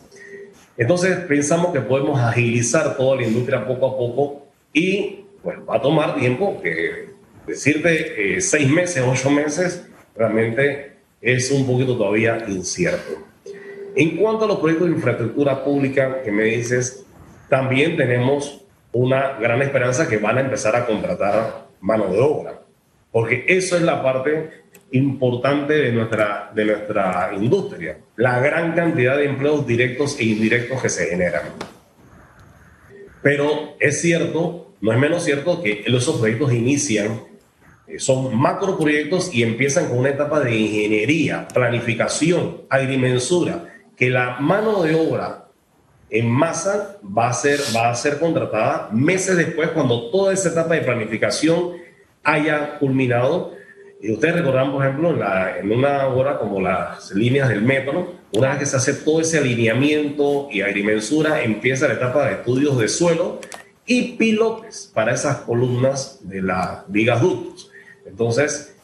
Entonces 0.78 1.18
pensamos 1.22 1.74
que 1.74 1.80
podemos 1.80 2.20
agilizar 2.20 2.96
toda 2.96 3.16
la 3.16 3.24
industria 3.24 3.66
poco 3.66 3.88
a 3.88 3.98
poco 3.98 4.46
y 4.72 5.26
pues 5.42 5.58
va 5.68 5.78
a 5.78 5.82
tomar 5.82 6.14
tiempo, 6.14 6.62
que 6.62 7.08
decirte 7.48 8.36
eh, 8.36 8.42
seis 8.42 8.70
meses, 8.70 9.04
ocho 9.04 9.32
meses, 9.32 9.90
realmente 10.16 10.98
es 11.20 11.50
un 11.50 11.66
poquito 11.66 11.98
todavía 11.98 12.46
incierto. 12.48 13.14
En 13.96 14.18
cuanto 14.18 14.46
a 14.46 14.50
los 14.50 14.60
proyectos 14.60 14.88
de 14.88 14.94
infraestructura 14.94 15.64
pública 15.64 16.22
que 16.22 16.32
me 16.32 16.44
dices, 16.44 17.08
también 17.50 17.98
tenemos 17.98 18.64
una 18.92 19.40
gran 19.40 19.64
esperanza 19.64 20.08
que 20.08 20.18
van 20.18 20.38
a 20.38 20.42
empezar 20.42 20.76
a 20.76 20.86
contratar 20.86 21.70
mano 21.80 22.14
de 22.14 22.20
obra, 22.20 22.62
porque 23.12 23.46
eso 23.48 23.76
es 23.76 23.82
la 23.82 24.02
parte 24.02 24.62
importante 24.92 25.74
de 25.74 25.92
nuestra, 25.92 26.52
de 26.54 26.66
nuestra 26.66 27.32
industria, 27.36 27.98
la 28.16 28.40
gran 28.40 28.74
cantidad 28.74 29.18
de 29.18 29.26
empleos 29.26 29.66
directos 29.66 30.18
e 30.20 30.26
indirectos 30.26 30.82
que 30.82 30.90
se 30.90 31.08
generan. 31.08 31.44
Pero 33.22 33.76
es 33.80 34.02
cierto, 34.02 34.74
no 34.82 34.92
es 34.92 34.98
menos 34.98 35.24
cierto 35.24 35.62
que 35.62 35.84
esos 35.86 36.18
proyectos 36.18 36.54
inician 36.54 37.22
eh, 37.88 38.00
son 38.00 38.36
macroproyectos 38.36 39.34
y 39.34 39.44
empiezan 39.44 39.88
con 39.88 40.00
una 40.00 40.10
etapa 40.10 40.40
de 40.40 40.56
ingeniería, 40.56 41.48
planificación, 41.48 42.64
agrimensura, 42.70 43.66
que 43.96 44.10
la 44.10 44.40
mano 44.40 44.82
de 44.82 44.96
obra 44.96 45.48
en 46.10 46.30
masa 46.30 46.98
va 47.06 47.30
a 47.30 47.34
ser, 47.34 47.60
va 47.76 47.90
a 47.90 47.96
ser 47.96 48.20
contratada 48.20 48.90
meses 48.92 49.38
después 49.38 49.70
cuando 49.70 50.10
toda 50.10 50.34
esa 50.34 50.50
etapa 50.50 50.74
de 50.74 50.82
planificación 50.82 51.74
haya 52.24 52.78
culminado. 52.80 53.54
Y 54.02 54.12
ustedes 54.12 54.36
recordarán, 54.36 54.72
por 54.72 54.86
ejemplo, 54.86 55.12
en, 55.60 55.72
una 55.72 56.08
hora 56.08 56.40
como 56.40 56.60
las 56.60 57.12
líneas 57.12 57.50
del 57.50 57.62
metro, 57.62 58.16
una 58.34 58.50
vez 58.50 58.60
que 58.60 58.66
se 58.66 58.78
hace 58.78 58.94
todo 58.94 59.22
ese 59.22 59.38
alineamiento 59.38 60.48
y 60.52 60.62
agrimensura, 60.62 61.44
empieza 61.44 61.88
la 61.88 61.96
etapa 61.96 62.26
de 62.26 62.34
estudios 62.34 62.80
de 62.80 62.88
suelo 62.88 63.40
y 63.86 64.14
pilotes 64.14 64.92
para 64.94 65.14
esas 65.14 65.38
columnas 65.38 66.20
de 66.22 66.42
las 66.42 66.84
vigas 66.88 67.22
ductos. 67.22 67.70
Entonces, 68.06 68.76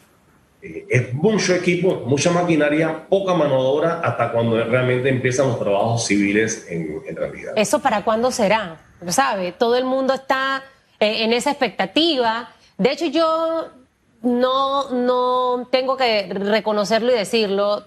eh, 0.61 0.85
es 0.89 1.13
mucho 1.13 1.53
equipo, 1.53 2.03
mucha 2.05 2.31
maquinaria, 2.31 3.07
poca 3.07 3.33
mano 3.33 3.61
de 3.61 3.67
obra 3.69 4.01
hasta 4.03 4.31
cuando 4.31 4.63
realmente 4.63 5.09
empiezan 5.09 5.47
los 5.47 5.59
trabajos 5.59 6.05
civiles 6.05 6.67
en, 6.69 7.15
realidad. 7.15 7.53
¿Eso 7.55 7.79
para 7.79 8.03
cuándo 8.03 8.31
será? 8.31 8.77
¿Sabe? 9.07 9.51
Todo 9.51 9.77
el 9.77 9.85
mundo 9.85 10.13
está 10.13 10.63
eh, 10.99 11.23
en 11.23 11.33
esa 11.33 11.51
expectativa. 11.51 12.49
De 12.77 12.91
hecho, 12.91 13.05
yo 13.05 13.67
no, 14.21 14.89
no 14.91 15.67
tengo 15.71 15.97
que 15.97 16.27
reconocerlo 16.33 17.11
y 17.11 17.15
decirlo. 17.15 17.85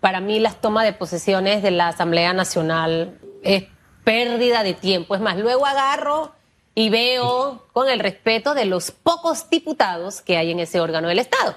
Para 0.00 0.20
mí 0.20 0.40
las 0.40 0.60
tomas 0.60 0.84
de 0.84 0.92
posesiones 0.92 1.62
de 1.62 1.70
la 1.70 1.88
Asamblea 1.88 2.32
Nacional 2.32 3.18
es 3.42 3.64
pérdida 4.04 4.62
de 4.62 4.74
tiempo. 4.74 5.14
Es 5.14 5.20
más, 5.20 5.36
luego 5.38 5.66
agarro 5.66 6.32
y 6.74 6.88
veo 6.88 7.66
con 7.72 7.88
el 7.88 8.00
respeto 8.00 8.54
de 8.54 8.64
los 8.64 8.90
pocos 8.90 9.48
diputados 9.50 10.22
que 10.22 10.36
hay 10.36 10.50
en 10.50 10.60
ese 10.60 10.80
órgano 10.80 11.08
del 11.08 11.18
Estado. 11.18 11.54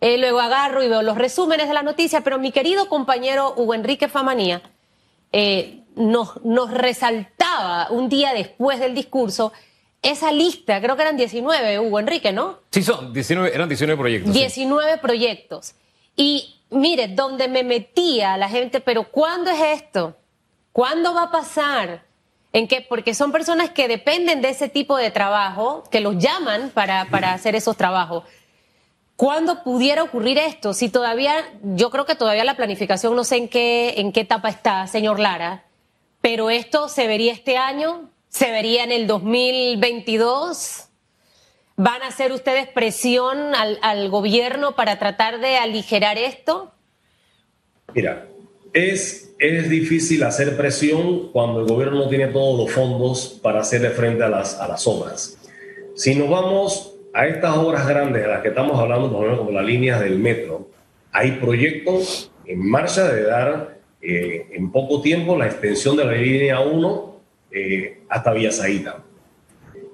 Eh, 0.00 0.18
luego 0.18 0.40
agarro 0.40 0.82
y 0.82 0.88
veo 0.88 1.02
los 1.02 1.16
resúmenes 1.16 1.68
de 1.68 1.74
la 1.74 1.82
noticia, 1.82 2.20
pero 2.20 2.38
mi 2.38 2.52
querido 2.52 2.88
compañero 2.88 3.54
Hugo 3.56 3.74
Enrique 3.74 4.08
Famanía 4.08 4.60
eh, 5.32 5.82
nos, 5.94 6.44
nos 6.44 6.70
resaltaba 6.70 7.88
un 7.90 8.08
día 8.08 8.34
después 8.34 8.80
del 8.80 8.94
discurso 8.94 9.52
esa 10.04 10.30
lista, 10.30 10.80
creo 10.80 10.94
que 10.96 11.02
eran 11.02 11.16
19, 11.16 11.80
Hugo 11.80 11.98
Enrique, 11.98 12.32
¿no? 12.32 12.60
Sí, 12.70 12.82
son 12.82 13.12
19, 13.12 13.52
eran 13.54 13.68
19 13.68 13.98
proyectos. 13.98 14.32
19 14.32 14.98
proyectos. 14.98 15.74
Y 16.14 16.60
mire, 16.70 17.08
donde 17.08 17.48
me 17.48 17.64
metía 17.64 18.36
la 18.36 18.48
gente, 18.48 18.80
pero 18.80 19.04
¿cuándo 19.04 19.50
es 19.50 19.82
esto? 19.82 20.16
¿Cuándo 20.72 21.14
va 21.14 21.24
a 21.24 21.30
pasar? 21.30 22.04
¿En 22.52 22.68
qué? 22.68 22.84
Porque 22.86 23.14
son 23.14 23.32
personas 23.32 23.70
que 23.70 23.88
dependen 23.88 24.40
de 24.40 24.50
ese 24.50 24.68
tipo 24.68 24.96
de 24.96 25.10
trabajo, 25.10 25.82
que 25.90 26.00
los 26.00 26.18
llaman 26.18 26.70
para, 26.70 27.06
para 27.06 27.32
hacer 27.32 27.56
esos 27.56 27.76
trabajos. 27.76 28.24
¿Cuándo 29.16 29.62
pudiera 29.62 30.02
ocurrir 30.02 30.38
esto? 30.38 30.74
Si 30.74 30.88
todavía, 30.88 31.34
yo 31.62 31.90
creo 31.90 32.04
que 32.04 32.14
todavía 32.14 32.44
la 32.44 32.56
planificación 32.56 33.16
no 33.16 33.24
sé 33.24 33.36
en 33.36 33.48
qué, 33.48 33.94
en 33.98 34.12
qué 34.12 34.20
etapa 34.20 34.48
está, 34.48 34.86
señor 34.86 35.18
Lara, 35.18 35.64
pero 36.20 36.50
esto 36.50 36.88
se 36.88 37.06
vería 37.06 37.32
este 37.32 37.56
año, 37.56 38.10
se 38.34 38.50
vería 38.50 38.82
en 38.82 38.90
el 38.90 39.06
2022. 39.06 40.88
¿Van 41.76 42.02
a 42.02 42.08
hacer 42.08 42.32
ustedes 42.32 42.66
presión 42.66 43.54
al, 43.54 44.10
gobierno 44.10 44.74
para 44.74 44.98
tratar 44.98 45.38
de 45.38 45.56
aligerar 45.56 46.18
esto? 46.18 46.72
Mira, 47.94 48.26
es, 48.72 49.32
es 49.38 49.70
difícil 49.70 50.24
hacer 50.24 50.56
presión 50.56 51.30
cuando 51.30 51.60
el 51.60 51.66
gobierno 51.68 51.98
no 51.98 52.08
tiene 52.08 52.26
todos 52.26 52.58
los 52.58 52.72
fondos 52.72 53.38
para 53.40 53.60
hacerle 53.60 53.90
frente 53.90 54.24
a 54.24 54.28
las, 54.28 54.58
a 54.58 54.66
las 54.66 54.84
obras. 54.88 55.38
Si 55.94 56.16
nos 56.16 56.28
vamos 56.28 56.96
a 57.12 57.28
estas 57.28 57.56
obras 57.56 57.86
grandes 57.86 58.24
a 58.24 58.28
las 58.28 58.42
que 58.42 58.48
estamos 58.48 58.76
hablando, 58.80 59.12
como 59.12 59.52
las 59.52 59.64
líneas 59.64 60.00
del 60.00 60.18
metro, 60.18 60.70
hay 61.12 61.32
proyectos 61.32 62.32
en 62.46 62.68
marcha 62.68 63.12
de 63.12 63.22
dar 63.22 63.78
eh, 64.02 64.48
en 64.50 64.72
poco 64.72 65.00
tiempo 65.00 65.38
la 65.38 65.46
extensión 65.46 65.96
de 65.96 66.04
la 66.04 66.12
línea 66.14 66.58
1 66.58 67.13
eh, 67.54 68.02
hasta 68.08 68.32
Villa 68.32 68.50
Saída. 68.50 69.02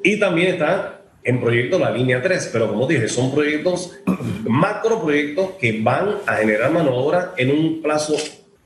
Y 0.03 0.19
también 0.19 0.55
está 0.55 1.03
en 1.23 1.41
proyecto 1.41 1.79
la 1.79 1.91
línea 1.91 2.23
3, 2.23 2.51
pero 2.53 2.69
como 2.69 2.87
dije, 2.87 3.09
son 3.09 3.33
proyectos, 3.33 3.99
macro 4.45 5.03
proyectos 5.03 5.51
que 5.61 5.81
van 5.83 6.17
a 6.27 6.37
generar 6.37 6.71
mano 6.71 6.91
de 6.91 6.97
obra 6.97 7.35
en 7.37 7.51
un 7.51 7.83
plazo 7.83 8.17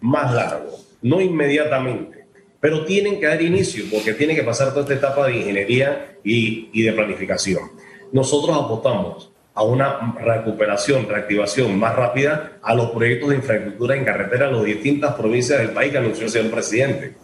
más 0.00 0.32
largo, 0.32 0.70
no 1.02 1.20
inmediatamente, 1.20 2.26
pero 2.60 2.84
tienen 2.84 3.18
que 3.18 3.26
dar 3.26 3.42
inicio 3.42 3.84
porque 3.90 4.14
tiene 4.14 4.34
que 4.34 4.42
pasar 4.42 4.70
toda 4.70 4.82
esta 4.82 4.94
etapa 4.94 5.26
de 5.26 5.38
ingeniería 5.38 6.18
y, 6.22 6.70
y 6.72 6.82
de 6.82 6.92
planificación. 6.92 7.72
Nosotros 8.12 8.56
apostamos 8.56 9.32
a 9.54 9.62
una 9.62 10.14
recuperación, 10.20 11.08
reactivación 11.08 11.78
más 11.78 11.94
rápida 11.94 12.58
a 12.62 12.74
los 12.74 12.90
proyectos 12.90 13.30
de 13.30 13.36
infraestructura 13.36 13.96
en 13.96 14.04
carretera 14.04 14.48
en 14.48 14.54
las 14.54 14.64
distintas 14.64 15.14
provincias 15.14 15.60
del 15.60 15.70
país 15.70 15.92
que 15.92 15.98
anunció 15.98 16.24
el 16.24 16.30
señor 16.30 16.50
presidente. 16.50 17.14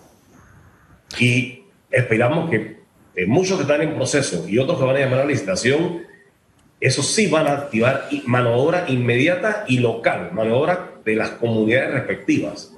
Y 1.19 1.60
esperamos 1.91 2.51
que 2.51 2.81
muchos 3.27 3.57
que 3.57 3.63
están 3.63 3.83
en 3.83 3.95
proceso 3.95 4.49
y 4.49 4.59
otros 4.59 4.79
que 4.79 4.85
van 4.85 4.97
a 4.97 5.01
llamar 5.01 5.21
a 5.21 5.25
la 5.25 5.31
licitación, 5.31 6.03
eso 6.81 7.03
sí 7.03 7.27
van 7.27 7.47
a 7.47 7.53
activar 7.53 8.09
mano 8.25 8.51
de 8.51 8.57
obra 8.57 8.85
inmediata 8.89 9.65
y 9.69 9.79
local, 9.79 10.31
mano 10.33 10.51
de 10.51 10.57
obra 10.57 10.91
de 11.05 11.17
las 11.17 11.31
comunidades 11.31 11.93
respectivas. 11.93 12.73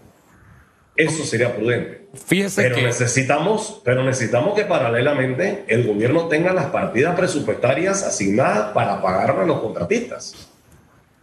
Eso 0.97 1.25
sería 1.25 1.55
prudente. 1.55 2.09
Fíjese 2.13 2.63
pero 2.63 2.77
necesitamos, 2.77 3.81
pero 3.85 4.05
necesitamos 4.05 4.55
que 4.55 4.65
paralelamente 4.65 5.65
el 5.69 5.87
gobierno 5.87 6.29
tenga 6.29 6.53
las 6.53 6.67
partidas 6.67 7.17
presupuestarias 7.17 8.03
asignadas 8.03 8.73
para 8.73 9.01
pagar 9.01 9.31
a 9.31 9.47
los 9.47 9.61
contratistas. 9.61 10.51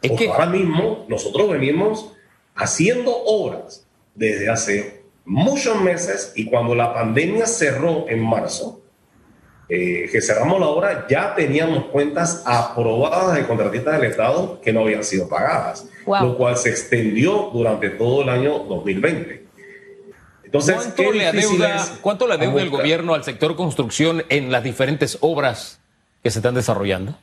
Es 0.02 0.12
que 0.14 0.30
ahora 0.30 0.48
mismo 0.48 1.06
nosotros 1.08 1.50
venimos 1.50 2.14
haciendo 2.56 3.16
obras 3.16 3.86
desde 4.16 4.50
hace 4.50 4.99
muchos 5.30 5.80
meses 5.80 6.34
y 6.36 6.46
cuando 6.46 6.74
la 6.76 6.94
pandemia 6.94 7.46
cerró 7.46 8.10
en 8.10 8.28
marzo, 8.28 8.82
eh, 9.70 10.10
que 10.12 10.22
cerramos 10.22 10.60
la 10.60 10.66
obra, 10.66 11.06
ya 11.08 11.36
teníamos 11.36 11.86
cuentas 11.86 12.42
aprobadas 12.48 13.36
de 13.36 13.46
contratistas 13.46 14.02
del 14.02 14.10
Estado 14.10 14.60
que 14.60 14.74
no 14.74 14.82
habían 14.82 15.04
sido 15.04 15.30
pagadas, 15.30 15.88
lo 16.06 16.36
cual 16.36 16.58
se 16.58 16.72
extendió 16.72 17.52
durante 17.54 17.92
todo 17.92 18.24
el 18.24 18.30
año 18.30 18.58
2020. 18.60 19.46
Entonces, 20.44 20.76
¿cuánto 20.76 21.12
le 21.12 21.28
adeuda, 21.28 21.88
¿cuánto 22.02 22.28
le 22.28 22.34
adeuda 22.34 22.64
el 22.64 22.72
gobierno 22.72 23.14
al 23.14 23.24
sector 23.24 23.56
construcción 23.56 24.24
en 24.30 24.52
las 24.52 24.64
diferentes 24.64 25.20
obras 25.22 25.80
que 26.24 26.32
se 26.32 26.40
están 26.40 26.56
desarrollando? 26.56 27.16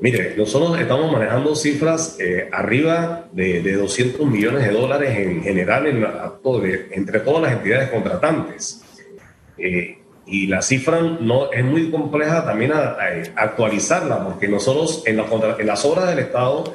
Mire, 0.00 0.34
nosotros 0.36 0.78
estamos 0.78 1.10
manejando 1.10 1.54
cifras 1.54 2.16
eh, 2.20 2.48
arriba 2.52 3.28
de, 3.32 3.62
de, 3.62 3.72
200 3.74 4.26
millones 4.26 4.64
de 4.66 4.72
dólares 4.72 5.16
en 5.16 5.42
general 5.42 5.86
en 5.86 6.06
entre 6.92 7.20
todas 7.20 7.42
las 7.42 7.52
entidades 7.52 7.90
contratantes. 7.90 8.82
Eh, 9.58 9.98
y 10.26 10.48
la 10.48 10.60
cifra 10.60 11.00
no 11.00 11.52
es 11.52 11.64
muy 11.64 11.90
compleja 11.90 12.44
también 12.44 12.72
a, 12.72 12.96
actualizarla, 13.36 14.24
porque 14.24 14.48
nosotros 14.48 15.02
en, 15.06 15.20
en, 15.20 15.66
las 15.66 15.84
obras 15.84 16.08
del 16.08 16.18
Estado 16.18 16.74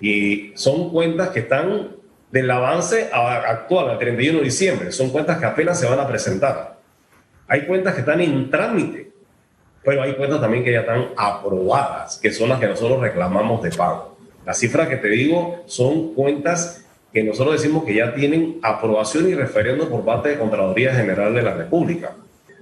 y 0.00 0.52
son 0.54 0.90
cuentas 0.90 1.30
que 1.30 1.40
están 1.40 1.96
del 2.30 2.50
avance 2.50 3.08
actual, 3.12 3.90
al 3.90 3.98
31 3.98 4.38
de 4.38 4.44
diciembre, 4.44 4.92
son 4.92 5.10
cuentas 5.10 5.38
que 5.38 5.46
apenas 5.46 5.78
se 5.78 5.86
van 5.86 6.00
a 6.00 6.08
presentar. 6.08 6.78
Hay 7.48 7.66
cuentas 7.66 7.94
que 7.94 8.00
están 8.00 8.20
en 8.20 8.50
trámite, 8.50 9.05
pero 9.86 10.02
hay 10.02 10.14
cuentas 10.14 10.40
también 10.40 10.64
que 10.64 10.72
ya 10.72 10.80
están 10.80 11.10
aprobadas, 11.16 12.18
que 12.18 12.32
son 12.32 12.48
las 12.48 12.58
que 12.58 12.66
nosotros 12.66 13.00
reclamamos 13.00 13.62
de 13.62 13.70
pago. 13.70 14.16
Las 14.44 14.58
cifras 14.58 14.88
que 14.88 14.96
te 14.96 15.08
digo 15.08 15.62
son 15.66 16.12
cuentas 16.12 16.84
que 17.12 17.22
nosotros 17.22 17.54
decimos 17.54 17.84
que 17.84 17.94
ya 17.94 18.12
tienen 18.12 18.58
aprobación 18.62 19.30
y 19.30 19.34
referendo 19.34 19.88
por 19.88 20.04
parte 20.04 20.30
de 20.30 20.38
Contraloría 20.38 20.92
General 20.92 21.32
de 21.32 21.40
la 21.40 21.54
República. 21.54 22.16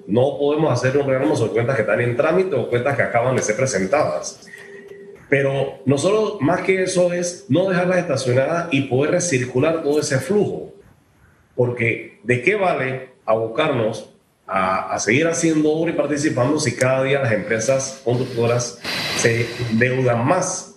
No 0.07 0.37
podemos 0.39 0.71
hacer 0.71 0.99
un 0.99 1.09
reclamo 1.09 1.35
sobre 1.35 1.53
cuentas 1.53 1.77
que 1.77 1.83
están 1.83 2.03
en 2.03 2.15
trámite 2.15 2.57
o 2.57 2.69
cuentas 2.69 2.95
que 2.95 3.03
acaban 3.03 3.35
de 3.35 3.41
ser 3.41 3.57
presentadas. 3.57 4.47
Pero 5.31 5.79
nosotros, 5.87 6.43
más 6.43 6.61
que 6.61 6.83
eso, 6.83 7.11
es 7.15 7.47
no 7.49 7.71
dejarlas 7.71 8.01
estacionadas 8.01 8.69
y 8.71 8.83
poder 8.83 9.13
recircular 9.13 9.83
todo 9.83 9.99
ese 9.99 10.19
flujo. 10.19 10.75
Porque 11.57 12.21
¿de 12.23 12.43
qué 12.43 12.57
vale 12.57 13.15
abocarnos 13.25 14.14
a, 14.47 14.93
a 14.95 14.99
seguir 14.99 15.27
haciendo 15.27 15.71
obra 15.71 15.93
y 15.93 15.95
participando 15.95 16.59
si 16.59 16.77
cada 16.77 17.03
día 17.05 17.21
las 17.21 17.33
empresas 17.33 18.01
constructoras 18.05 18.79
se 19.17 19.47
endeudan 19.71 20.27
más? 20.27 20.77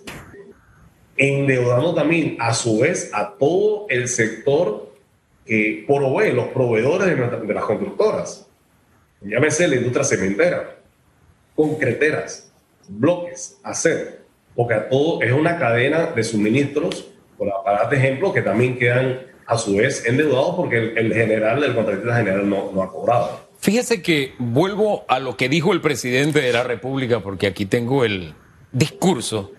Endeudando 1.16 1.94
también 1.94 2.36
a 2.38 2.54
su 2.54 2.80
vez 2.80 3.10
a 3.12 3.34
todo 3.38 3.86
el 3.88 4.08
sector 4.08 4.94
que 5.44 5.84
provee, 5.86 6.32
los 6.32 6.48
proveedores 6.48 7.06
de, 7.08 7.46
de 7.46 7.54
las 7.54 7.64
constructoras 7.64 8.48
llámese 9.20 9.68
la 9.68 9.76
industria 9.76 10.04
cementera, 10.04 10.76
concreteras, 11.54 12.52
bloques, 12.88 13.58
hacer, 13.62 14.22
porque 14.54 14.74
a 14.74 14.88
todo 14.88 15.22
es 15.22 15.32
una 15.32 15.58
cadena 15.58 16.06
de 16.06 16.24
suministros, 16.24 17.10
por 17.36 17.48
para 17.64 17.88
de 17.88 17.96
ejemplo, 17.96 18.32
que 18.32 18.42
también 18.42 18.78
quedan 18.78 19.20
a 19.46 19.56
su 19.56 19.76
vez 19.76 20.04
endeudados 20.06 20.54
porque 20.56 20.92
el, 20.96 21.12
general, 21.12 21.62
el 21.64 21.74
contratista 21.74 22.16
general 22.16 22.48
no, 22.48 22.70
no 22.72 22.82
ha 22.82 22.90
cobrado. 22.90 23.47
Fíjese 23.58 24.02
que 24.02 24.34
vuelvo 24.38 25.04
a 25.08 25.18
lo 25.18 25.36
que 25.36 25.48
dijo 25.48 25.72
el 25.72 25.80
presidente 25.80 26.40
de 26.40 26.52
la 26.52 26.62
República, 26.62 27.20
porque 27.20 27.46
aquí 27.46 27.66
tengo 27.66 28.04
el, 28.04 28.34
discurso 28.72 29.52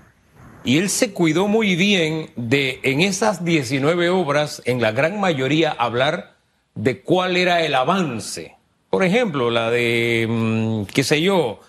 y 0.63 0.77
él 0.77 0.89
se 0.89 1.13
cuidó 1.13 1.47
muy 1.47 1.75
bien 1.75 2.31
de 2.35 2.79
en 2.83 3.01
esas 3.01 3.45
19 3.45 4.09
obras, 4.09 4.61
en 4.65 4.81
la 4.81 4.91
gran 4.91 5.19
mayoría, 5.19 5.71
hablar 5.71 6.35
de 6.75 7.01
cuál 7.01 7.37
era 7.37 7.63
el 7.63 7.75
avance. 7.75 8.55
Por 8.89 9.03
ejemplo, 9.03 9.49
la 9.49 9.71
de, 9.71 10.27
mm, 10.29 10.83
qué 10.93 11.03
sé 11.03 11.21
yo, 11.21 11.59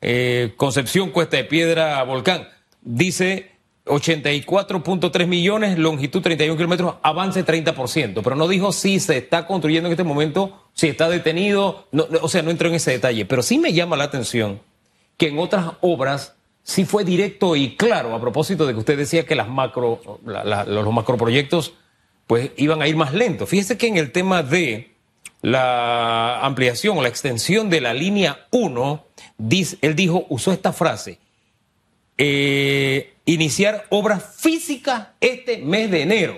eh, 0.00 0.54
Concepción 0.56 1.10
Cuesta 1.10 1.36
de 1.36 1.44
Piedra 1.44 2.02
Volcán. 2.04 2.48
Dice 2.80 3.50
84.3 3.88 5.26
millones, 5.26 5.78
longitud 5.78 6.22
31 6.22 6.56
kilómetros, 6.56 6.94
avance 7.02 7.44
30%, 7.44 8.20
pero 8.22 8.36
no 8.36 8.46
dijo 8.48 8.72
si 8.72 9.00
se 9.00 9.16
está 9.16 9.46
construyendo 9.46 9.88
en 9.88 9.92
este 9.92 10.04
momento, 10.04 10.68
si 10.74 10.88
está 10.88 11.08
detenido, 11.08 11.86
o 12.22 12.28
sea, 12.28 12.42
no 12.42 12.50
entró 12.50 12.68
en 12.68 12.74
ese 12.74 12.92
detalle, 12.92 13.24
pero 13.24 13.42
sí 13.42 13.58
me 13.58 13.72
llama 13.72 13.96
la 13.96 14.04
atención 14.04 14.60
que 15.16 15.28
en 15.28 15.38
otras 15.38 15.72
obras 15.80 16.34
sí 16.62 16.84
fue 16.84 17.04
directo 17.04 17.56
y 17.56 17.76
claro 17.76 18.14
a 18.14 18.20
propósito 18.20 18.66
de 18.66 18.74
que 18.74 18.78
usted 18.78 18.96
decía 18.96 19.26
que 19.26 19.34
las 19.34 19.48
macro, 19.48 20.00
los 20.24 20.92
macroproyectos 20.92 21.72
pues 22.26 22.50
iban 22.56 22.82
a 22.82 22.88
ir 22.88 22.94
más 22.94 23.14
lentos. 23.14 23.48
Fíjese 23.48 23.78
que 23.78 23.88
en 23.88 23.96
el 23.96 24.12
tema 24.12 24.42
de 24.42 24.92
la 25.40 26.40
ampliación 26.44 26.98
o 26.98 27.02
la 27.02 27.08
extensión 27.08 27.70
de 27.70 27.80
la 27.80 27.94
línea 27.94 28.46
1, 28.50 29.04
él 29.80 29.96
dijo, 29.96 30.26
usó 30.28 30.52
esta 30.52 30.72
frase, 30.72 31.18
eh, 32.18 33.14
iniciar 33.32 33.84
obras 33.90 34.24
físicas 34.38 35.08
este 35.20 35.58
mes 35.58 35.90
de 35.90 36.02
enero. 36.02 36.36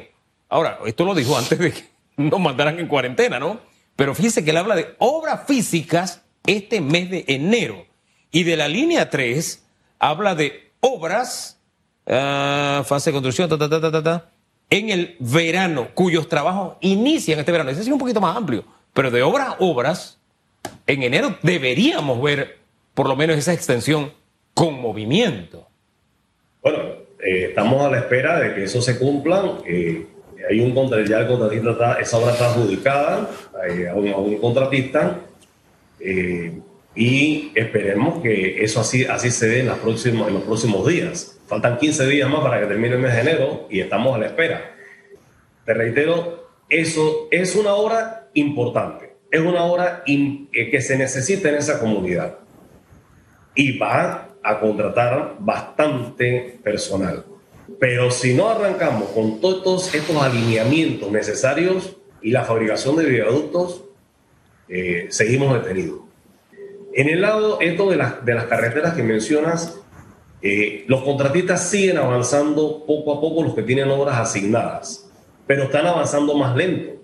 Ahora, 0.49 0.81
esto 0.87 1.05
lo 1.05 1.15
dijo 1.15 1.39
antes 1.39 1.57
de 1.57 1.73
que 1.73 1.85
nos 2.17 2.41
mandaran 2.41 2.81
en 2.81 2.89
cuarentena, 2.89 3.39
¿no? 3.39 3.61
Pero 3.95 4.15
fíjese 4.15 4.45
que 4.45 4.51
él 4.51 4.57
habla 4.57 4.75
de 4.75 4.95
obras 4.99 5.43
físicas 5.47 6.23
este 6.47 6.81
mes 6.81 7.09
de 7.11 7.25
enero. 7.29 7.87
Y 8.33 8.43
de 8.43 8.57
la 8.57 8.67
línea 8.67 9.09
3 9.09 9.65
habla 10.01 10.35
de 10.35 10.73
obras, 10.81 11.61
uh, 12.07 12.83
fase 12.83 13.11
de 13.11 13.13
construcción, 13.13 13.49
ta, 13.49 13.57
ta, 13.57 13.69
ta, 13.69 13.93
ta, 13.93 14.03
ta, 14.03 14.31
en 14.69 14.91
el 14.91 15.17
verano, 15.21 15.91
cuyos 15.95 16.29
trabajos 16.29 16.77
inician 16.81 17.39
este 17.39 17.53
verano. 17.53 17.71
Ese 17.71 17.83
es 17.83 17.89
un 17.89 17.99
poquito 17.99 18.21
más 18.21 18.37
amplio, 18.37 18.65
pero 18.93 19.13
de 19.13 19.23
obras, 19.23 19.55
obras, 19.61 20.19
en 20.89 21.05
enero 21.05 21.39
deberíamos 21.43 22.21
ver 22.21 22.59
por 22.95 23.09
lo 23.09 23.15
menos 23.15 23.37
esa 23.37 23.53
extensión 23.53 24.13
con 24.55 24.81
movimiento. 24.81 25.70
Bueno, 26.63 26.79
eh, 27.19 27.47
estamos 27.49 27.85
a 27.85 27.91
la 27.91 27.99
espera 27.99 28.39
de 28.41 28.55
que 28.55 28.65
eso 28.65 28.81
se 28.83 28.99
cumpla. 28.99 29.59
Eh, 29.67 30.07
hay 30.49 30.61
un 30.61 30.75
contratista, 30.75 31.17
ya 31.17 31.21
el 31.21 31.29
contratista 31.29 32.01
esa 32.01 32.19
obra 32.19 32.33
está 32.33 32.51
adjudicada 32.51 33.31
eh, 33.69 33.89
a, 33.89 33.95
un, 33.95 34.09
a, 34.09 34.17
un, 34.17 34.37
contratista. 34.39 35.21
Eh, 36.01 36.61
y 36.95 37.53
esperemos 37.55 38.21
que 38.23 38.65
eso 38.65 38.81
así, 38.81 39.05
así 39.05 39.31
se 39.31 39.49
dé 39.49 39.61
en, 39.61 39.69
en 39.69 40.35
los 40.35 40.43
próximos 40.43 40.87
días. 40.87 41.39
Faltan 41.47 41.79
15 41.79 42.07
días 42.07 42.29
más 42.29 42.41
para 42.41 42.61
que 42.61 42.67
termine 42.67 42.95
el 42.95 43.01
mes 43.01 43.15
de 43.15 43.21
enero 43.21 43.67
y 43.71 43.81
estamos 43.81 44.15
a 44.15 44.19
la 44.19 44.27
espera. 44.27 44.75
Te 45.65 45.75
reitero, 45.75 46.49
eso 46.69 47.29
es 47.31 47.55
una 47.55 47.75
obra 47.75 48.29
importante, 48.35 49.17
es 49.31 49.41
una 49.41 49.65
obra 49.65 50.03
eh, 50.07 50.71
que 50.71 50.81
se 50.81 50.97
necesita 50.97 51.49
en 51.49 51.57
esa 51.57 51.79
comunidad 51.79 52.39
y 53.55 53.79
va 53.79 54.30
a 54.43 54.61
contratar 54.61 55.37
bastante 55.39 56.59
personal. 56.63 57.25
Pero 57.79 58.11
si 58.11 58.35
no 58.35 58.49
arrancamos 58.49 59.11
con 59.11 59.41
todos 59.41 59.95
estos 59.95 60.17
alineamientos 60.17 61.11
necesarios 61.11 61.97
y 62.21 62.31
la 62.31 62.45
fabricación 62.45 62.97
de 62.97 63.07
viaductos, 63.07 63.85
eh, 64.69 65.07
seguimos 65.11 65.55
detenidos. 65.55 66.01
En 66.93 67.09
el 67.09 67.21
lado 67.21 67.61
esto 67.61 67.91
de, 67.91 67.97
de 67.97 68.35
las 68.35 68.45
carreteras 68.45 68.95
que 68.95 69.03
mencionas, 69.03 69.81
eh, 70.43 70.85
los 70.89 71.03
contratistas 71.03 71.69
siguen 71.69 71.99
avanzando 71.99 72.85
poco 72.87 73.13
a 73.13 73.21
poco 73.21 73.43
los 73.43 73.55
que 73.55 73.63
tienen 73.63 73.91
obras 73.91 74.19
asignadas, 74.19 75.11
pero 75.47 75.65
están 75.65 75.87
avanzando 75.87 76.35
más 76.35 76.57
lento, 76.57 77.00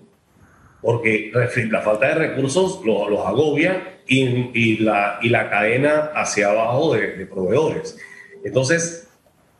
porque 0.81 1.31
la 1.69 1.81
falta 1.81 2.07
de 2.07 2.15
recursos 2.15 2.81
los, 2.85 3.09
los 3.09 3.25
agobia 3.25 3.99
y, 4.07 4.51
y, 4.53 4.77
la, 4.77 5.19
y 5.21 5.29
la 5.29 5.49
cadena 5.49 6.11
hacia 6.15 6.49
abajo 6.49 6.93
de, 6.93 7.17
de 7.17 7.25
proveedores. 7.25 7.97
Entonces, 8.43 9.09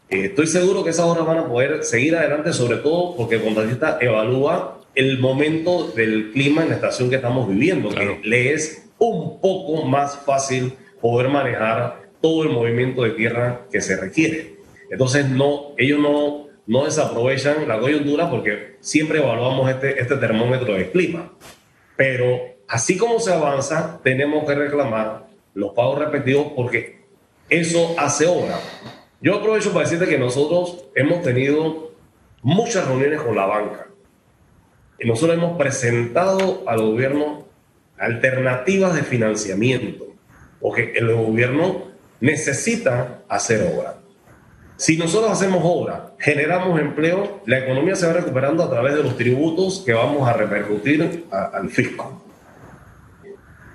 eh, 0.09 0.25
estoy 0.25 0.47
seguro 0.47 0.83
que 0.83 0.91
esas 0.91 1.05
obras 1.05 1.25
van 1.25 1.39
a 1.39 1.47
poder 1.47 1.83
seguir 1.83 2.15
adelante, 2.15 2.53
sobre 2.53 2.77
todo 2.77 3.15
porque 3.15 3.35
el 3.35 3.43
contratista 3.43 3.97
evalúa 3.99 4.81
el 4.95 5.19
momento 5.19 5.89
del 5.89 6.31
clima 6.31 6.63
en 6.63 6.69
la 6.69 6.75
estación 6.75 7.09
que 7.09 7.17
estamos 7.17 7.47
viviendo, 7.47 7.89
claro. 7.89 8.21
que 8.21 8.27
le 8.27 8.53
es 8.53 8.89
un 8.97 9.39
poco 9.41 9.83
más 9.83 10.17
fácil 10.25 10.73
poder 11.01 11.29
manejar 11.29 12.09
todo 12.21 12.43
el 12.43 12.49
movimiento 12.49 13.03
de 13.03 13.11
tierra 13.11 13.67
que 13.71 13.81
se 13.81 13.95
requiere. 13.95 14.55
Entonces, 14.89 15.29
no, 15.29 15.73
ellos 15.77 15.99
no, 15.99 16.46
no 16.67 16.85
desaprovechan 16.85 17.67
la 17.67 17.79
coyuntura 17.79 18.29
porque 18.29 18.75
siempre 18.81 19.19
evaluamos 19.19 19.69
este, 19.69 19.99
este 20.01 20.17
termómetro 20.17 20.73
del 20.73 20.91
clima. 20.91 21.31
Pero 21.95 22.41
así 22.67 22.97
como 22.97 23.19
se 23.19 23.33
avanza, 23.33 23.99
tenemos 24.03 24.45
que 24.45 24.53
reclamar 24.53 25.27
los 25.53 25.71
pagos 25.73 25.99
respectivos 25.99 26.51
porque 26.55 27.01
eso 27.49 27.95
hace 27.97 28.27
obra. 28.27 28.59
Yo 29.21 29.35
aprovecho 29.35 29.71
para 29.71 29.85
decirte 29.85 30.07
que 30.07 30.19
nosotros 30.19 30.85
hemos 30.93 31.23
tenido 31.23 31.93
muchas 32.43 32.87
reuniones 32.87 33.21
con 33.21 33.35
la 33.35 33.45
banca. 33.45 33.87
Y 34.99 35.07
nosotros 35.07 35.37
hemos 35.37 35.57
presentado 35.57 36.63
al 36.67 36.81
gobierno 36.81 37.47
alternativas 37.97 38.93
de 38.93 39.03
financiamiento, 39.03 40.07
porque 40.59 40.93
el 40.95 41.13
gobierno 41.15 41.91
necesita 42.19 43.23
hacer 43.27 43.73
obra. 43.73 43.99
Si 44.77 44.95
nosotros 44.95 45.31
hacemos 45.31 45.61
obra, 45.63 46.13
generamos 46.19 46.79
empleo, 46.79 47.41
la 47.47 47.57
economía 47.57 47.95
se 47.95 48.05
va 48.05 48.13
recuperando 48.13 48.63
a 48.63 48.69
través 48.69 48.95
de 48.95 49.03
los 49.03 49.17
tributos 49.17 49.81
que 49.83 49.93
vamos 49.93 50.27
a 50.29 50.33
repercutir 50.33 51.25
a, 51.31 51.45
al 51.45 51.69
fisco. 51.69 52.23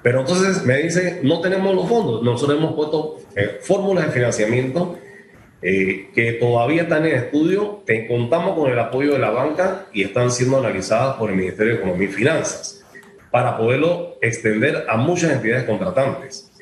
Pero 0.02 0.20
entonces 0.20 0.64
me 0.64 0.78
dice, 0.78 1.20
no 1.24 1.40
tenemos 1.40 1.74
los 1.74 1.88
fondos. 1.88 2.22
Nosotros 2.22 2.58
hemos 2.58 2.74
puesto 2.74 3.18
eh, 3.34 3.58
fórmulas 3.60 4.06
de 4.06 4.12
financiamiento 4.12 4.98
eh, 5.60 6.10
que 6.14 6.32
todavía 6.34 6.82
están 6.82 7.04
en 7.06 7.16
estudio. 7.16 7.82
Te, 7.84 8.06
contamos 8.06 8.56
con 8.56 8.70
el 8.70 8.78
apoyo 8.78 9.12
de 9.12 9.18
la 9.18 9.30
banca 9.30 9.86
y 9.92 10.04
están 10.04 10.30
siendo 10.30 10.58
analizadas 10.58 11.16
por 11.16 11.30
el 11.30 11.36
Ministerio 11.36 11.74
de 11.74 11.78
Economía 11.80 12.08
y 12.08 12.12
Finanzas 12.12 12.84
para 13.32 13.56
poderlo 13.56 14.18
extender 14.20 14.86
a 14.88 14.96
muchas 14.96 15.32
entidades 15.32 15.64
contratantes. 15.64 16.52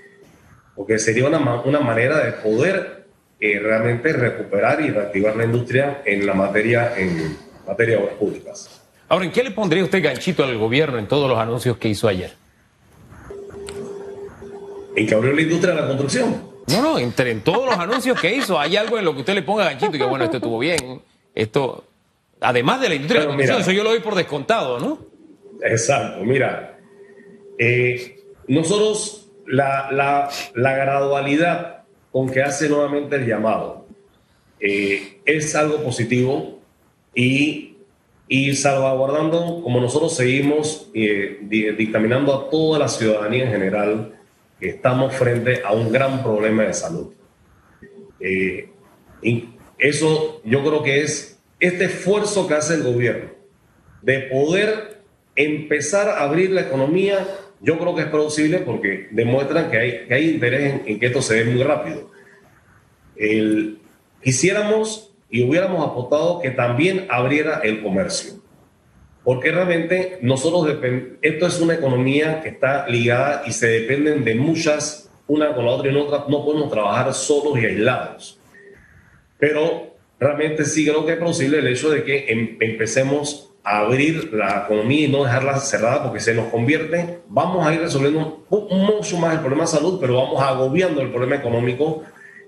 Porque 0.76 0.98
sería 0.98 1.26
una, 1.26 1.62
una 1.62 1.80
manera 1.80 2.24
de 2.24 2.32
poder 2.32 2.99
eh, 3.40 3.58
realmente 3.58 4.12
recuperar 4.12 4.80
y 4.80 4.90
reactivar 4.90 5.36
la 5.36 5.44
industria 5.44 6.02
en 6.04 6.26
la 6.26 6.34
materia, 6.34 6.92
en 6.96 7.36
materia 7.66 7.96
de 7.96 8.02
obras 8.02 8.16
públicas. 8.16 8.80
Ahora, 9.08 9.24
¿en 9.24 9.32
qué 9.32 9.42
le 9.42 9.50
pondría 9.50 9.82
usted 9.82 10.02
ganchito 10.02 10.44
al 10.44 10.56
gobierno 10.56 10.98
en 10.98 11.08
todos 11.08 11.28
los 11.28 11.38
anuncios 11.38 11.76
que 11.78 11.88
hizo 11.88 12.06
ayer? 12.06 12.32
En 14.94 15.06
que 15.06 15.14
abrió 15.14 15.32
la 15.32 15.40
industria 15.40 15.74
de 15.74 15.80
la 15.80 15.86
construcción. 15.86 16.50
No, 16.68 16.82
no, 16.82 16.98
entre 16.98 17.30
en 17.30 17.40
todos 17.40 17.66
los 17.66 17.76
anuncios 17.76 18.20
que 18.20 18.34
hizo, 18.34 18.58
hay 18.58 18.76
algo 18.76 18.98
en 18.98 19.04
lo 19.04 19.14
que 19.14 19.20
usted 19.20 19.34
le 19.34 19.42
ponga 19.42 19.64
ganchito 19.64 19.96
y 19.96 19.98
que 19.98 20.04
bueno, 20.04 20.24
esto 20.24 20.36
estuvo 20.36 20.58
bien, 20.58 21.00
esto, 21.34 21.84
además 22.40 22.80
de 22.80 22.88
la 22.90 22.94
industria 22.94 23.22
Pero 23.22 23.32
de 23.32 23.38
la 23.38 23.46
construcción, 23.46 23.56
mira, 23.56 23.72
eso 23.72 23.76
yo 23.76 23.82
lo 23.82 23.90
doy 23.90 24.00
por 24.00 24.14
descontado, 24.14 24.78
¿no? 24.78 24.98
Exacto, 25.62 26.22
mira, 26.24 26.78
eh, 27.58 28.22
nosotros 28.46 29.28
la, 29.46 29.90
la, 29.90 30.30
la, 30.54 30.76
gradualidad 30.76 31.79
con 32.12 32.28
que 32.30 32.42
hace 32.42 32.68
nuevamente 32.68 33.16
el 33.16 33.26
llamado 33.26 33.86
eh, 34.58 35.20
es 35.24 35.54
algo 35.54 35.82
positivo 35.82 36.58
y, 37.14 37.76
y, 38.28 38.54
salvaguardando, 38.54 39.62
como 39.62 39.80
nosotros 39.80 40.14
seguimos 40.14 40.90
eh, 40.94 41.38
dictaminando 41.76 42.34
a 42.34 42.50
toda 42.50 42.78
la 42.78 42.88
ciudadanía 42.88 43.44
en 43.44 43.50
general, 43.50 44.14
estamos 44.60 45.14
frente 45.14 45.62
a 45.64 45.72
un 45.72 45.90
gran 45.90 46.22
problema 46.22 46.64
de 46.64 46.74
salud. 46.74 47.12
Eh, 48.20 48.68
eso 49.78 50.42
yo 50.44 50.62
creo 50.62 50.82
que 50.82 51.02
es 51.02 51.38
este 51.58 51.84
esfuerzo 51.84 52.46
que 52.46 52.54
hace 52.54 52.74
el 52.74 52.82
gobierno 52.82 53.30
de 54.02 54.20
poder 54.20 55.00
empezar 55.36 56.08
a 56.08 56.22
abrir 56.22 56.50
la 56.50 56.62
economía, 56.62 57.26
yo 57.60 57.78
creo 57.78 57.94
que 57.94 58.02
es 58.02 58.08
posible 58.08 58.58
porque 58.58 59.08
demuestran 59.10 59.70
que 59.70 59.78
hay, 59.78 60.06
que 60.06 60.14
hay 60.14 60.30
interés 60.30 60.74
en, 60.74 60.82
en, 60.86 60.98
que 60.98 61.06
esto 61.06 61.20
se 61.20 61.36
dé 61.36 61.44
muy 61.44 61.62
rápido. 61.62 62.10
El, 63.16 63.78
quisiéramos 64.22 65.12
y 65.30 65.42
hubiéramos 65.42 65.86
apostado 65.86 66.40
que 66.40 66.50
también 66.50 67.06
abriera 67.08 67.60
el 67.62 67.82
comercio, 67.82 68.42
porque 69.22 69.52
realmente 69.52 70.18
nosotros 70.22 70.76
esto 71.22 71.46
es 71.46 71.60
una 71.60 71.74
economía 71.74 72.40
que 72.42 72.48
está 72.48 72.88
ligada 72.88 73.42
y 73.46 73.52
se 73.52 73.68
dependen 73.68 74.24
de 74.24 74.34
muchas, 74.34 75.10
una 75.26 75.54
con 75.54 75.66
la 75.66 75.72
otra 75.72 75.88
y 75.88 75.90
en 75.94 76.00
otra, 76.00 76.24
no 76.28 76.44
podemos 76.44 76.70
trabajar 76.70 77.12
solos 77.14 77.58
y 77.60 77.66
aislados. 77.66 78.40
Pero 79.38 79.94
realmente 80.18 80.64
sí 80.64 80.84
creo 80.84 81.06
que 81.06 81.12
es 81.12 81.18
posible 81.18 81.58
el 81.58 81.68
hecho 81.68 81.90
de 81.90 82.02
que 82.02 82.26
em, 82.28 82.56
empecemos 82.60 83.49
abrir 83.62 84.32
la 84.32 84.64
economía 84.64 85.06
y 85.06 85.08
no 85.08 85.24
dejarla 85.24 85.58
cerrada 85.58 86.02
porque 86.04 86.20
se 86.20 86.34
nos 86.34 86.48
convierte, 86.48 87.20
vamos 87.28 87.66
a 87.66 87.74
ir 87.74 87.80
resolviendo 87.80 88.44
mucho 88.48 89.18
más 89.18 89.34
el 89.34 89.40
problema 89.40 89.64
de 89.64 89.68
salud, 89.68 89.98
pero 90.00 90.16
vamos 90.16 90.42
agobiando 90.42 91.02
el 91.02 91.10
problema 91.10 91.36
económico 91.36 92.02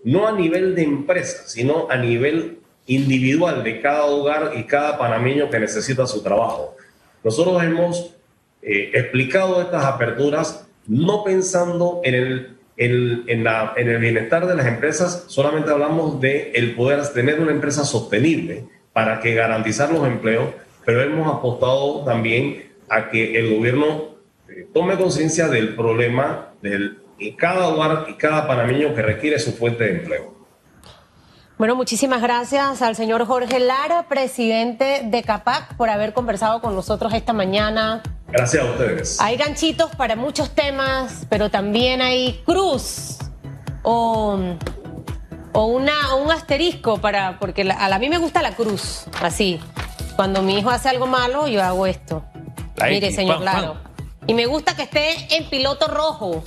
no 0.04 0.26
a 0.26 0.32
nivel 0.32 0.74
de 0.74 0.82
empresa, 0.82 1.44
sino 1.46 1.86
a 1.90 1.96
nivel 1.96 2.58
individual 2.86 3.62
de 3.62 3.80
cada 3.80 4.04
hogar 4.06 4.52
y 4.56 4.64
cada 4.64 4.98
panameño 4.98 5.48
que 5.50 5.60
necesita 5.60 6.06
su 6.06 6.22
trabajo. 6.22 6.76
Nosotros 7.22 7.62
hemos 7.62 8.14
eh, 8.62 8.90
explicado 8.94 9.62
estas 9.62 9.84
aperturas 9.84 10.66
no 10.86 11.22
pensando 11.22 12.00
en 12.02 12.14
el, 12.14 12.56
en, 12.76 13.44
la, 13.44 13.72
en 13.76 13.88
el 13.88 13.98
bienestar 13.98 14.46
de 14.46 14.56
las 14.56 14.66
empresas, 14.66 15.24
solamente 15.28 15.70
hablamos 15.70 16.20
de 16.20 16.50
el 16.54 16.74
poder 16.74 17.06
tener 17.12 17.40
una 17.40 17.52
empresa 17.52 17.84
sostenible 17.84 18.64
para 18.92 19.20
que 19.20 19.34
garantizar 19.34 19.92
los 19.92 20.06
empleos, 20.06 20.48
pero 20.84 21.02
hemos 21.02 21.34
apostado 21.34 22.04
también 22.04 22.72
a 22.88 23.08
que 23.10 23.38
el 23.38 23.56
gobierno 23.56 24.16
eh, 24.48 24.66
tome 24.72 24.96
conciencia 24.96 25.48
del 25.48 25.74
problema 25.74 26.52
del 26.60 27.02
cada 27.30 27.68
hogar 27.68 28.06
y 28.08 28.14
cada 28.14 28.46
panameño 28.46 28.94
que 28.94 29.02
requiere 29.02 29.38
su 29.38 29.52
fuente 29.52 29.84
de 29.84 29.90
empleo. 29.98 30.32
Bueno, 31.58 31.76
muchísimas 31.76 32.20
gracias 32.20 32.82
al 32.82 32.96
señor 32.96 33.24
Jorge 33.24 33.60
Lara, 33.60 34.08
presidente 34.08 35.02
de 35.04 35.22
CAPAC, 35.22 35.76
por 35.76 35.90
haber 35.90 36.12
conversado 36.12 36.60
con 36.60 36.74
nosotros 36.74 37.14
esta 37.14 37.32
mañana. 37.32 38.02
Gracias 38.28 38.64
a 38.64 38.70
ustedes. 38.70 39.20
Hay 39.20 39.36
ganchitos 39.36 39.94
para 39.94 40.16
muchos 40.16 40.50
temas, 40.54 41.24
pero 41.28 41.50
también 41.50 42.02
hay 42.02 42.42
cruz 42.44 43.18
o, 43.82 44.38
o 45.52 45.66
una, 45.66 46.16
un 46.16 46.32
asterisco 46.32 47.00
para, 47.00 47.38
porque 47.38 47.70
a 47.70 47.98
mí 48.00 48.08
me 48.08 48.18
gusta 48.18 48.42
la 48.42 48.56
cruz, 48.56 49.04
así. 49.20 49.60
Cuando 50.16 50.42
mi 50.42 50.58
hijo 50.58 50.70
hace 50.70 50.88
algo 50.88 51.06
malo, 51.06 51.48
yo 51.48 51.62
hago 51.62 51.86
esto. 51.86 52.24
Mire, 52.88 53.12
señor 53.12 53.40
Lara. 53.40 53.74
Y 54.26 54.34
me 54.34 54.46
gusta 54.46 54.76
que 54.76 54.82
esté 54.82 55.36
en 55.36 55.48
piloto 55.48 55.88
rojo 55.88 56.44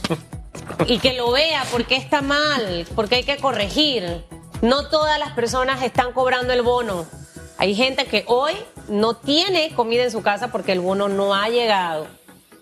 y 0.87 0.99
que 0.99 1.13
lo 1.13 1.31
vea 1.31 1.65
porque 1.71 1.95
está 1.95 2.21
mal, 2.21 2.87
porque 2.95 3.15
hay 3.15 3.23
que 3.23 3.37
corregir. 3.37 4.25
No 4.61 4.87
todas 4.87 5.19
las 5.19 5.31
personas 5.31 5.83
están 5.83 6.13
cobrando 6.13 6.53
el 6.53 6.61
bono. 6.61 7.05
Hay 7.57 7.75
gente 7.75 8.05
que 8.05 8.23
hoy 8.27 8.53
no 8.87 9.15
tiene 9.15 9.73
comida 9.73 10.03
en 10.03 10.11
su 10.11 10.21
casa 10.21 10.49
porque 10.49 10.71
el 10.71 10.79
bono 10.79 11.09
no 11.09 11.33
ha 11.33 11.49
llegado. 11.49 12.07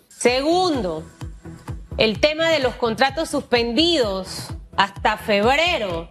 Segundo, 0.09 1.03
el 1.97 2.19
tema 2.19 2.49
de 2.49 2.59
los 2.59 2.75
contratos 2.75 3.29
suspendidos 3.29 4.47
hasta 4.77 5.17
febrero. 5.17 6.09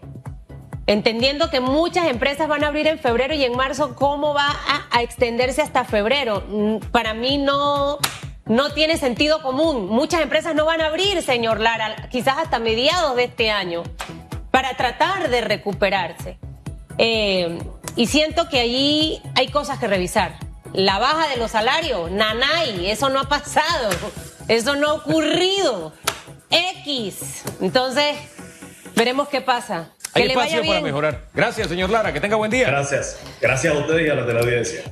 Entendiendo 0.92 1.48
que 1.48 1.60
muchas 1.60 2.06
empresas 2.08 2.48
van 2.48 2.64
a 2.64 2.66
abrir 2.66 2.86
en 2.86 2.98
febrero 2.98 3.32
y 3.32 3.42
en 3.42 3.56
marzo, 3.56 3.94
¿cómo 3.94 4.34
va 4.34 4.54
a, 4.90 5.00
extenderse 5.00 5.62
hasta 5.62 5.84
febrero? 5.86 6.44
Mm, 6.46 6.76
para 6.90 7.14
mí 7.14 7.38
no, 7.38 7.98
no 8.44 8.70
tiene 8.74 8.98
sentido 8.98 9.40
común. 9.40 9.86
Muchas 9.86 10.20
empresas 10.20 10.54
no 10.54 10.66
van 10.66 10.82
a 10.82 10.88
abrir, 10.88 11.22
señor 11.22 11.60
Lara, 11.60 12.10
quizás 12.10 12.36
hasta 12.36 12.58
mediados 12.58 13.16
de 13.16 13.24
este 13.24 13.50
año, 13.50 13.84
para 14.50 14.76
tratar 14.76 15.30
de 15.30 15.40
recuperarse. 15.40 16.38
Eh, 16.98 17.58
y 17.96 18.06
siento 18.06 18.50
que 18.50 18.60
allí 18.60 19.22
hay 19.34 19.48
cosas 19.48 19.78
que 19.78 19.86
revisar. 19.86 20.34
La 20.74 20.98
baja 20.98 21.26
de 21.28 21.38
los 21.38 21.52
salarios, 21.52 22.10
nanay, 22.10 22.90
eso 22.90 23.08
no 23.08 23.18
ha 23.18 23.30
pasado, 23.30 23.88
eso 24.46 24.76
no 24.76 24.90
ha 24.90 24.92
ocurrido. 24.92 25.94
X. 26.50 27.44
Entonces, 27.62 28.14
veremos 28.94 29.30
qué 29.30 29.40
pasa. 29.40 29.88
Hay 30.14 30.24
espacio 30.24 30.62
para 30.64 30.80
mejorar. 30.80 31.20
Gracias, 31.34 31.68
señor 31.68 31.90
Lara, 31.90 32.12
que 32.12 32.20
tenga 32.20 32.36
buen 32.36 32.50
día. 32.50 32.68
Gracias. 32.68 33.18
Gracias 33.40 33.74
a 33.74 33.78
ustedes 33.78 34.06
y 34.06 34.10
a 34.10 34.14
la 34.14 34.26
teleaudiencia. 34.26 34.82